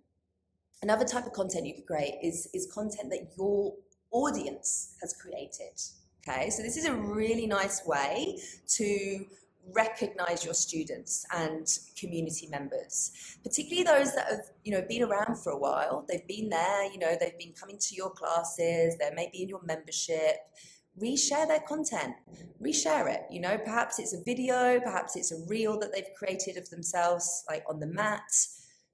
Another 0.82 1.04
type 1.04 1.26
of 1.26 1.32
content 1.32 1.66
you 1.66 1.74
can 1.74 1.84
create 1.84 2.16
is 2.22 2.48
is 2.52 2.70
content 2.72 3.10
that 3.10 3.32
your 3.36 3.74
audience 4.10 4.96
has 5.00 5.14
created 5.14 5.80
okay? 6.26 6.50
So 6.50 6.62
this 6.62 6.76
is 6.76 6.84
a 6.86 6.94
really 6.94 7.46
nice 7.46 7.84
way 7.86 8.38
to 8.68 9.26
recognize 9.72 10.44
your 10.44 10.52
students 10.52 11.24
and 11.34 11.66
community 11.98 12.46
members 12.48 13.38
particularly 13.42 13.82
those 13.82 14.14
that 14.14 14.26
have 14.26 14.50
you 14.62 14.70
know 14.70 14.84
been 14.86 15.02
around 15.02 15.38
for 15.38 15.52
a 15.52 15.58
while. 15.58 16.04
They've 16.06 16.26
been 16.26 16.50
there 16.50 16.92
you 16.92 16.98
know 16.98 17.16
they've 17.18 17.38
been 17.38 17.54
coming 17.58 17.78
to 17.78 17.94
your 17.94 18.10
classes 18.10 18.96
they're 18.98 19.14
maybe 19.14 19.42
in 19.42 19.48
your 19.48 19.62
membership 19.62 20.36
reshare 21.00 21.46
their 21.46 21.60
content 21.60 22.14
mm-hmm. 22.30 22.64
reshare 22.64 23.12
it 23.12 23.22
you 23.30 23.40
know? 23.40 23.58
Perhaps 23.58 23.98
it's 23.98 24.14
a 24.14 24.22
video 24.24 24.80
perhaps 24.80 25.16
it's 25.16 25.32
a 25.32 25.46
reel 25.46 25.78
that 25.80 25.92
they've 25.92 26.14
created 26.16 26.56
of 26.56 26.68
themselves 26.70 27.44
like 27.48 27.64
on 27.68 27.80
the 27.80 27.86
mat. 27.86 28.22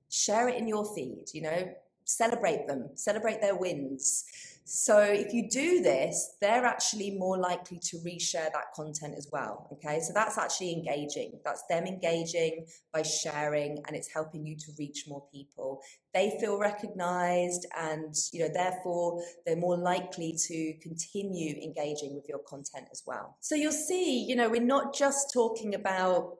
Share 0.09 0.49
it 0.49 0.57
in 0.57 0.67
your 0.67 0.85
feed 0.95 1.27
you 1.33 1.43
know? 1.43 1.73
Celebrate 2.05 2.67
them 2.67 2.89
celebrate 2.95 3.41
their 3.41 3.55
wins 3.55 4.25
so 4.65 5.01
if 5.01 5.33
you 5.33 5.49
do 5.49 5.83
this, 5.83 6.37
they're 6.41 6.65
actually 6.65 7.11
more 7.13 7.37
likely 7.39 7.79
to 7.81 7.97
reshare 7.99 8.53
that 8.53 8.73
content 8.75 9.15
as 9.17 9.29
well. 9.33 9.69
Okay, 9.73 10.01
so 10.01 10.13
that's 10.13 10.39
actually 10.39 10.73
engaging. 10.73 11.41
That's 11.45 11.65
them 11.69 11.87
engaging 11.87 12.67
by 12.93 13.03
sharing, 13.03 13.83
and 13.87 13.97
it's 13.97 14.13
helping 14.13 14.47
you 14.47 14.57
to 14.57 14.73
reach 14.79 15.05
more 15.09 15.25
people. 15.33 15.81
They 16.15 16.37
feel 16.41 16.59
recognized, 16.59 17.67
and 17.77 18.15
you 18.33 18.41
know, 18.41 18.51
therefore, 18.53 19.23
they're 19.45 19.57
more 19.57 19.77
likely 19.77 20.37
to 20.47 20.75
continue 20.81 21.61
engaging 21.63 22.15
with 22.15 22.29
your 22.29 22.41
content 22.41 22.87
as 22.93 23.03
well. 23.07 23.37
So 23.41 23.55
you'll 23.55 23.73
see, 23.73 24.25
you 24.25 24.37
know, 24.37 24.49
we're 24.49 24.63
not 24.63 24.95
just 24.95 25.33
talking 25.33 25.75
about 25.75 26.37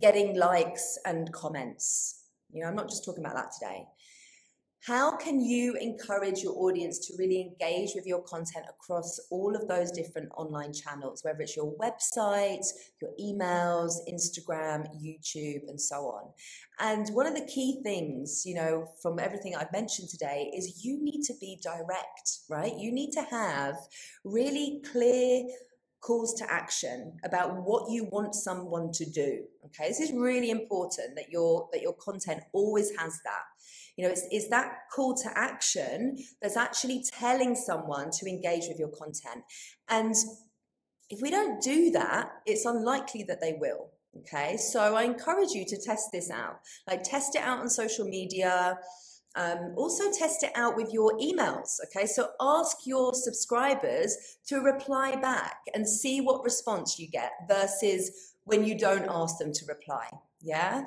getting 0.00 0.38
likes 0.38 0.98
and 1.04 1.32
comments. 1.32 2.24
You 2.52 2.62
know, 2.62 2.68
I'm 2.68 2.76
not 2.76 2.88
just 2.88 3.04
talking 3.04 3.24
about 3.24 3.36
that 3.36 3.52
today. 3.58 3.86
How 4.86 5.14
can 5.16 5.40
you 5.40 5.74
encourage 5.74 6.40
your 6.40 6.54
audience 6.56 6.98
to 7.06 7.14
really 7.18 7.42
engage 7.42 7.90
with 7.94 8.06
your 8.06 8.22
content 8.22 8.64
across 8.66 9.20
all 9.30 9.54
of 9.54 9.68
those 9.68 9.90
different 9.90 10.30
online 10.34 10.72
channels, 10.72 11.22
whether 11.22 11.40
it's 11.40 11.54
your 11.54 11.74
website, 11.76 12.64
your 13.02 13.10
emails, 13.20 13.96
Instagram, 14.10 14.88
YouTube, 14.96 15.68
and 15.68 15.78
so 15.78 16.06
on? 16.06 16.32
And 16.78 17.10
one 17.10 17.26
of 17.26 17.34
the 17.34 17.44
key 17.44 17.80
things, 17.82 18.44
you 18.46 18.54
know, 18.54 18.88
from 19.02 19.18
everything 19.18 19.54
I've 19.54 19.70
mentioned 19.70 20.08
today 20.08 20.50
is 20.56 20.82
you 20.82 20.98
need 21.02 21.24
to 21.24 21.34
be 21.38 21.60
direct, 21.62 22.38
right? 22.48 22.74
You 22.74 22.90
need 22.90 23.12
to 23.12 23.22
have 23.22 23.76
really 24.24 24.82
clear 24.90 25.44
calls 26.00 26.34
to 26.34 26.50
action 26.50 27.12
about 27.24 27.56
what 27.64 27.90
you 27.90 28.04
want 28.04 28.34
someone 28.34 28.90
to 28.90 29.04
do 29.04 29.44
okay 29.64 29.88
this 29.88 30.00
is 30.00 30.12
really 30.12 30.50
important 30.50 31.14
that 31.14 31.30
your 31.30 31.68
that 31.72 31.82
your 31.82 31.94
content 31.94 32.42
always 32.52 32.90
has 32.96 33.20
that 33.24 33.42
you 34.00 34.06
know, 34.06 34.12
it's, 34.12 34.26
it's 34.30 34.48
that 34.48 34.78
call 34.94 35.14
to 35.14 35.38
action 35.38 36.16
that's 36.40 36.56
actually 36.56 37.04
telling 37.12 37.54
someone 37.54 38.10
to 38.12 38.26
engage 38.26 38.64
with 38.66 38.78
your 38.78 38.88
content. 38.88 39.44
And 39.90 40.14
if 41.10 41.20
we 41.20 41.30
don't 41.30 41.60
do 41.60 41.90
that, 41.90 42.30
it's 42.46 42.64
unlikely 42.64 43.24
that 43.24 43.42
they 43.42 43.58
will. 43.60 43.90
Okay, 44.20 44.56
so 44.56 44.96
I 44.96 45.02
encourage 45.02 45.50
you 45.50 45.66
to 45.66 45.76
test 45.76 46.12
this 46.12 46.30
out. 46.30 46.60
Like, 46.88 47.04
test 47.04 47.36
it 47.36 47.42
out 47.42 47.60
on 47.60 47.68
social 47.68 48.06
media. 48.06 48.78
Um, 49.36 49.74
also, 49.76 50.10
test 50.10 50.42
it 50.42 50.50
out 50.56 50.76
with 50.76 50.92
your 50.92 51.16
emails. 51.18 51.78
Okay, 51.86 52.06
so 52.06 52.30
ask 52.40 52.78
your 52.84 53.14
subscribers 53.14 54.16
to 54.48 54.60
reply 54.60 55.16
back 55.16 55.58
and 55.74 55.88
see 55.88 56.20
what 56.20 56.42
response 56.42 56.98
you 56.98 57.08
get 57.08 57.32
versus 57.48 58.34
when 58.44 58.64
you 58.64 58.76
don't 58.76 59.06
ask 59.08 59.38
them 59.38 59.52
to 59.52 59.64
reply. 59.66 60.08
Yeah. 60.40 60.84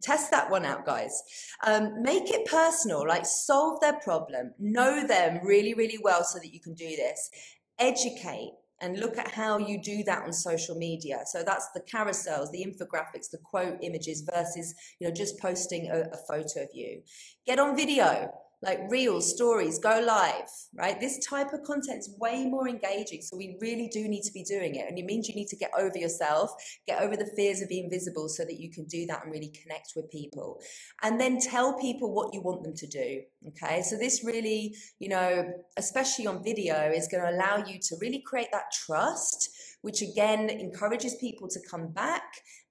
Test 0.00 0.30
that 0.30 0.50
one 0.50 0.64
out, 0.64 0.86
guys. 0.86 1.22
Um, 1.66 2.02
make 2.02 2.30
it 2.30 2.46
personal, 2.46 3.06
like 3.06 3.26
solve 3.26 3.80
their 3.80 3.98
problem, 4.00 4.54
know 4.58 5.06
them 5.06 5.40
really, 5.44 5.74
really 5.74 5.98
well 6.02 6.24
so 6.24 6.38
that 6.38 6.54
you 6.54 6.60
can 6.60 6.74
do 6.74 6.88
this. 6.88 7.30
Educate 7.78 8.52
and 8.80 8.98
look 8.98 9.18
at 9.18 9.30
how 9.30 9.58
you 9.58 9.80
do 9.80 10.02
that 10.04 10.22
on 10.22 10.32
social 10.32 10.74
media. 10.74 11.20
So 11.26 11.42
that's 11.42 11.68
the 11.74 11.80
carousels, 11.80 12.50
the 12.50 12.64
infographics, 12.64 13.30
the 13.30 13.38
quote 13.38 13.78
images 13.82 14.22
versus, 14.22 14.74
you 14.98 15.06
know, 15.06 15.14
just 15.14 15.38
posting 15.38 15.90
a, 15.90 16.00
a 16.12 16.16
photo 16.28 16.62
of 16.62 16.68
you. 16.72 17.02
Get 17.46 17.58
on 17.58 17.76
video 17.76 18.32
like 18.62 18.78
real 18.90 19.20
stories, 19.22 19.78
go 19.78 20.02
live, 20.06 20.48
right? 20.74 21.00
This 21.00 21.24
type 21.26 21.52
of 21.52 21.62
content 21.62 22.00
is 22.00 22.14
way 22.18 22.44
more 22.44 22.68
engaging. 22.68 23.22
So 23.22 23.36
we 23.36 23.56
really 23.60 23.88
do 23.88 24.06
need 24.06 24.22
to 24.22 24.32
be 24.32 24.44
doing 24.44 24.74
it. 24.74 24.86
And 24.86 24.98
it 24.98 25.06
means 25.06 25.28
you 25.28 25.34
need 25.34 25.48
to 25.48 25.56
get 25.56 25.70
over 25.78 25.96
yourself, 25.96 26.52
get 26.86 27.00
over 27.00 27.16
the 27.16 27.30
fears 27.36 27.62
of 27.62 27.68
being 27.68 27.88
visible 27.90 28.28
so 28.28 28.44
that 28.44 28.60
you 28.60 28.70
can 28.70 28.84
do 28.84 29.06
that 29.06 29.24
and 29.24 29.32
really 29.32 29.52
connect 29.62 29.92
with 29.96 30.10
people. 30.10 30.60
And 31.02 31.18
then 31.18 31.40
tell 31.40 31.78
people 31.78 32.12
what 32.12 32.34
you 32.34 32.42
want 32.42 32.62
them 32.62 32.74
to 32.74 32.86
do. 32.86 33.22
Okay. 33.48 33.82
So 33.82 33.96
this 33.96 34.22
really, 34.24 34.74
you 34.98 35.08
know, 35.08 35.52
especially 35.78 36.26
on 36.26 36.44
video, 36.44 36.90
is 36.90 37.08
going 37.08 37.22
to 37.24 37.30
allow 37.30 37.64
you 37.64 37.78
to 37.80 37.96
really 38.00 38.22
create 38.26 38.48
that 38.52 38.72
trust, 38.72 39.50
which 39.80 40.02
again 40.02 40.50
encourages 40.50 41.14
people 41.14 41.48
to 41.48 41.60
come 41.70 41.88
back 41.92 42.24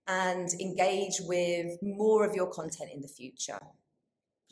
and 0.08 0.50
engage 0.60 1.20
with 1.22 1.78
more 1.82 2.26
of 2.26 2.36
your 2.36 2.48
content 2.48 2.92
in 2.94 3.02
the 3.02 3.08
future. 3.08 3.60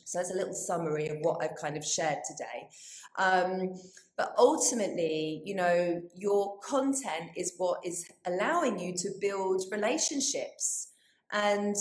So 0.07 0.19
that's 0.19 0.31
a 0.31 0.37
little 0.37 0.53
summary 0.53 1.09
of 1.09 1.17
what 1.19 1.43
I've 1.43 1.57
kind 1.57 1.75
of 1.75 1.85
shared 1.85 2.19
today. 2.25 2.69
Um, 3.17 3.75
but 4.15 4.33
ultimately, 4.37 5.41
you 5.43 5.53
know, 5.53 6.01
your 6.15 6.57
content 6.59 7.31
is 7.35 7.55
what 7.57 7.85
is 7.85 8.09
allowing 8.25 8.79
you 8.79 8.95
to 8.95 9.09
build 9.19 9.63
relationships. 9.69 10.87
And, 11.33 11.75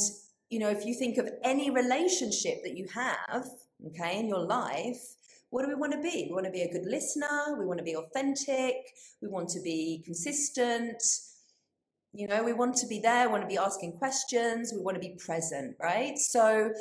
you 0.50 0.58
know, 0.58 0.68
if 0.68 0.84
you 0.84 0.92
think 0.92 1.18
of 1.18 1.28
any 1.44 1.70
relationship 1.70 2.64
that 2.64 2.76
you 2.76 2.88
have, 2.92 3.48
okay, 3.86 4.18
in 4.18 4.26
your 4.26 4.44
life, 4.44 5.14
what 5.50 5.62
do 5.62 5.68
we 5.68 5.76
want 5.76 5.92
to 5.92 6.00
be? 6.00 6.26
We 6.28 6.34
want 6.34 6.46
to 6.46 6.50
be 6.50 6.62
a 6.62 6.72
good 6.72 6.84
listener. 6.84 7.56
We 7.56 7.64
want 7.64 7.78
to 7.78 7.84
be 7.84 7.94
authentic. 7.94 8.74
We 9.22 9.28
want 9.28 9.50
to 9.50 9.60
be 9.60 10.02
consistent. 10.04 11.00
You 12.12 12.26
know, 12.26 12.42
we 12.42 12.54
want 12.54 12.74
to 12.78 12.88
be 12.88 12.98
there. 12.98 13.28
We 13.28 13.32
want 13.34 13.44
to 13.44 13.48
be 13.48 13.56
asking 13.56 13.98
questions. 13.98 14.72
We 14.74 14.82
want 14.82 14.96
to 14.96 15.00
be 15.00 15.14
present, 15.16 15.76
right? 15.80 16.18
So, 16.18 16.72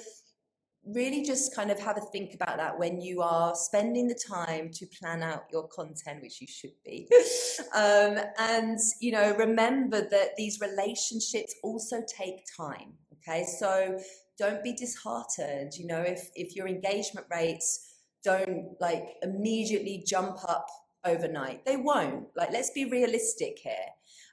really 0.86 1.24
just 1.24 1.56
kind 1.56 1.72
of 1.72 1.80
have 1.80 1.98
a 1.98 2.02
think 2.02 2.34
about 2.34 2.58
that 2.58 2.78
when 2.78 3.02
you 3.02 3.22
are 3.22 3.56
spending 3.56 4.08
the 4.08 4.20
time 4.28 4.70
to 4.72 4.86
plan 4.86 5.24
out 5.24 5.46
your 5.52 5.68
content, 5.68 6.22
which 6.22 6.40
you 6.42 6.48
should 6.48 6.74
be. 6.84 7.08
um, 7.74 8.20
and, 8.40 8.80
you 9.00 9.12
know, 9.12 9.36
remember 9.36 10.02
that 10.02 10.36
these 10.38 10.60
relationships 10.60 11.56
also 11.64 12.04
take 12.08 12.44
time. 12.56 12.94
Okay. 13.14 13.46
So 13.60 14.00
don't 14.38 14.64
be 14.64 14.74
disheartened. 14.74 15.74
You 15.76 15.88
know, 15.88 16.02
if, 16.02 16.30
if 16.36 16.56
your 16.56 16.68
engagement 16.68 17.26
rates 17.32 18.02
don't 18.24 18.70
like 18.80 19.06
immediately 19.24 20.04
jump 20.06 20.38
up 20.48 20.68
overnight, 21.06 21.66
they 21.66 21.78
won't. 21.78 22.28
Like, 22.36 22.52
let's 22.52 22.72
be 22.72 22.86
realistic 22.86 23.60
here. 23.60 23.74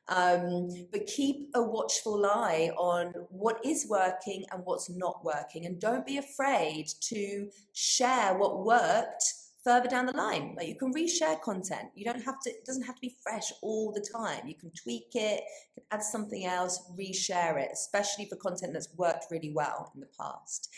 Um, 0.08 0.68
but 0.90 1.06
keep 1.06 1.48
a 1.54 1.62
watchful 1.62 2.26
eye 2.26 2.70
on 2.76 3.12
what 3.30 3.64
is 3.64 3.86
working 3.88 4.44
and 4.50 4.62
what's 4.64 4.90
not 4.90 5.24
working. 5.24 5.66
And 5.66 5.80
don't 5.80 6.06
be 6.06 6.18
afraid 6.18 6.88
to 7.02 7.48
share 7.72 8.36
what 8.36 8.64
worked 8.64 9.24
further 9.64 9.88
down 9.88 10.06
the 10.06 10.16
line. 10.16 10.54
Like 10.56 10.68
you 10.68 10.76
can 10.76 10.92
reshare 10.92 11.40
content. 11.40 11.88
You 11.94 12.04
don't 12.04 12.22
have 12.22 12.40
to, 12.40 12.50
it 12.50 12.64
doesn't 12.64 12.82
have 12.82 12.96
to 12.96 13.00
be 13.00 13.16
fresh 13.22 13.52
all 13.62 13.92
the 13.92 14.04
time. 14.14 14.46
You 14.46 14.54
can 14.54 14.70
tweak 14.70 15.10
it, 15.14 15.44
can 15.74 15.84
add 15.90 16.02
something 16.02 16.44
else, 16.44 16.82
reshare 16.98 17.62
it, 17.62 17.70
especially 17.72 18.26
for 18.26 18.36
content 18.36 18.72
that's 18.72 18.88
worked 18.96 19.26
really 19.30 19.52
well 19.54 19.92
in 19.94 20.00
the 20.00 20.08
past. 20.18 20.68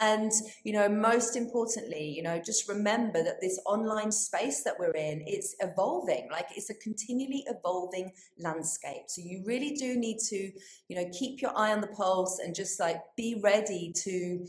And, 0.00 0.32
you 0.64 0.72
know, 0.72 0.88
most 0.88 1.36
importantly, 1.36 2.08
you 2.08 2.22
know, 2.22 2.40
just 2.44 2.68
remember 2.68 3.22
that 3.22 3.40
this 3.40 3.60
online 3.66 4.10
space 4.10 4.64
that 4.64 4.74
we're 4.78 4.94
in, 4.94 5.22
it's 5.26 5.54
evolving. 5.60 6.28
Like 6.30 6.46
it's 6.56 6.70
a 6.70 6.74
continually 6.74 7.44
evolving 7.46 8.12
landscape. 8.38 9.04
So 9.08 9.22
you 9.24 9.44
really 9.46 9.74
do 9.74 9.96
need 9.96 10.18
to, 10.30 10.50
you 10.88 10.96
know, 10.96 11.08
keep 11.16 11.40
your 11.40 11.56
eye 11.56 11.72
on 11.72 11.80
the 11.80 11.86
pulse 11.88 12.40
and 12.42 12.54
just 12.54 12.80
like 12.80 13.00
be 13.16 13.40
ready 13.42 13.92
to 14.04 14.46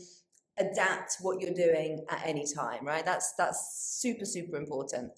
adapt 0.58 1.16
what 1.20 1.40
you're 1.40 1.54
doing 1.54 2.04
at 2.08 2.22
any 2.24 2.46
time, 2.46 2.86
right? 2.86 3.04
That's 3.04 3.34
that's 3.38 3.98
super 4.00 4.24
super 4.24 4.56
important. 4.56 5.12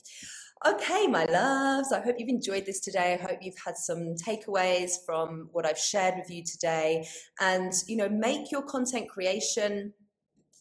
Okay, 0.65 1.07
my 1.07 1.27
loves, 1.27 1.93
I 1.93 2.01
hope 2.01 2.17
you've 2.19 2.31
enjoyed 2.31 2.65
this 2.65 2.81
today. 2.81 3.13
I 3.13 3.23
hope 3.23 3.41
you've 3.43 3.63
had 3.63 3.77
some 3.77 4.15
takeaways 4.15 4.93
from 5.05 5.51
what 5.53 5.67
I've 5.67 5.79
shared 5.79 6.15
with 6.17 6.31
you 6.31 6.43
today. 6.45 7.07
And, 7.41 7.75
you 7.87 7.97
know, 7.99 8.09
make 8.09 8.51
your 8.51 8.63
content 8.63 9.11
creation 9.11 9.93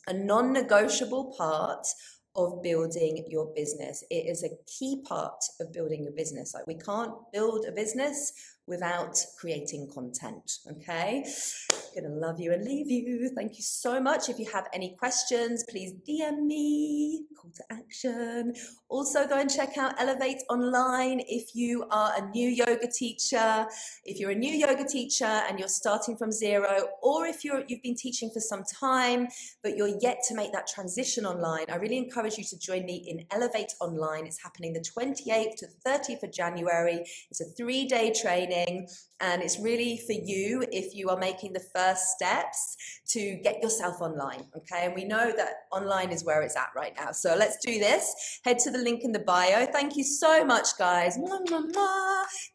a 0.05 0.13
non 0.13 0.51
negotiable 0.51 1.33
part 1.37 1.87
of 2.35 2.61
building 2.61 3.25
your 3.29 3.53
business. 3.55 4.03
It 4.11 4.27
is 4.27 4.43
a 4.43 4.49
key 4.67 5.01
part 5.07 5.41
of 5.61 5.71
building 5.71 6.03
your 6.03 6.11
business. 6.11 6.53
Like, 6.53 6.67
we 6.67 6.75
can't 6.75 7.13
build 7.31 7.65
a 7.65 7.71
business 7.71 8.33
without 8.67 9.17
creating 9.39 9.89
content. 9.93 10.59
Okay. 10.71 11.25
Gonna 11.95 12.09
love 12.09 12.39
you 12.39 12.51
and 12.51 12.63
leave 12.63 12.89
you. 12.89 13.29
Thank 13.35 13.57
you 13.57 13.63
so 13.63 14.01
much. 14.01 14.29
If 14.29 14.39
you 14.39 14.47
have 14.51 14.67
any 14.73 14.95
questions, 14.97 15.63
please 15.69 15.93
DM 16.07 16.45
me. 16.45 17.25
Call 17.39 17.51
to 17.55 17.63
action. 17.71 18.53
Also, 18.87 19.27
go 19.27 19.39
and 19.39 19.49
check 19.49 19.77
out 19.79 19.99
Elevate 19.99 20.43
Online 20.49 21.19
if 21.27 21.55
you 21.55 21.85
are 21.89 22.13
a 22.17 22.29
new 22.29 22.47
yoga 22.47 22.87
teacher. 22.87 23.65
If 24.03 24.19
you're 24.19 24.29
a 24.29 24.35
new 24.35 24.53
yoga 24.53 24.85
teacher 24.85 25.25
and 25.25 25.57
you're 25.57 25.67
starting 25.67 26.15
from 26.15 26.31
zero, 26.31 26.87
or 27.01 27.25
if 27.25 27.43
you're 27.43 27.63
you've 27.67 27.81
been 27.81 27.95
teaching 27.95 28.29
for 28.31 28.39
some 28.39 28.63
time 28.63 29.27
but 29.63 29.75
you're 29.75 29.97
yet 30.01 30.19
to 30.27 30.35
make 30.35 30.51
that 30.53 30.67
transition 30.67 31.25
online, 31.25 31.65
I 31.69 31.77
really 31.77 31.97
encourage 31.97 32.37
you 32.37 32.43
to 32.43 32.59
join 32.59 32.85
me 32.85 33.03
in 33.07 33.25
Elevate 33.31 33.73
Online. 33.81 34.27
It's 34.27 34.41
happening 34.41 34.73
the 34.73 34.81
28th 34.81 35.55
to 35.57 35.67
30th 35.85 36.23
of 36.23 36.31
January. 36.31 37.03
It's 37.31 37.41
a 37.41 37.45
three-day 37.57 38.13
training 38.21 38.87
and 39.21 39.41
it's 39.41 39.59
really 39.59 39.97
for 40.05 40.13
you 40.13 40.63
if 40.71 40.93
you 40.93 41.09
are 41.09 41.17
making 41.17 41.53
the 41.53 41.65
first 41.75 42.07
steps 42.09 42.77
to 43.07 43.39
get 43.43 43.61
yourself 43.61 44.01
online. 44.01 44.45
Okay. 44.57 44.85
And 44.85 44.95
we 44.95 45.05
know 45.05 45.31
that 45.35 45.53
online 45.71 46.11
is 46.11 46.23
where 46.23 46.41
it's 46.41 46.55
at 46.55 46.69
right 46.75 46.93
now. 46.97 47.11
So 47.11 47.35
let's 47.37 47.57
do 47.65 47.79
this. 47.79 48.39
Head 48.43 48.59
to 48.59 48.71
the 48.71 48.77
link 48.77 49.03
in 49.03 49.11
the 49.11 49.19
bio. 49.19 49.65
Thank 49.65 49.95
you 49.95 50.03
so 50.03 50.43
much, 50.43 50.77
guys. 50.77 51.17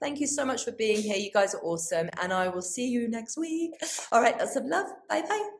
Thank 0.01 0.21
you 0.21 0.27
so 0.27 0.45
much 0.45 0.65
for 0.65 0.73
being 0.73 1.03
here. 1.03 1.17
You 1.17 1.31
guys 1.33 1.55
are 1.55 1.63
awesome. 1.63 2.11
And 2.21 2.33
I 2.33 2.49
will 2.49 2.63
see 2.63 2.89
you 2.89 3.09
next 3.09 3.39
week. 3.39 3.73
All 4.13 4.21
right. 4.21 4.39
Lots 4.39 4.57
of 4.57 4.65
love. 4.67 4.87
Bye 5.09 5.23
bye. 5.23 5.60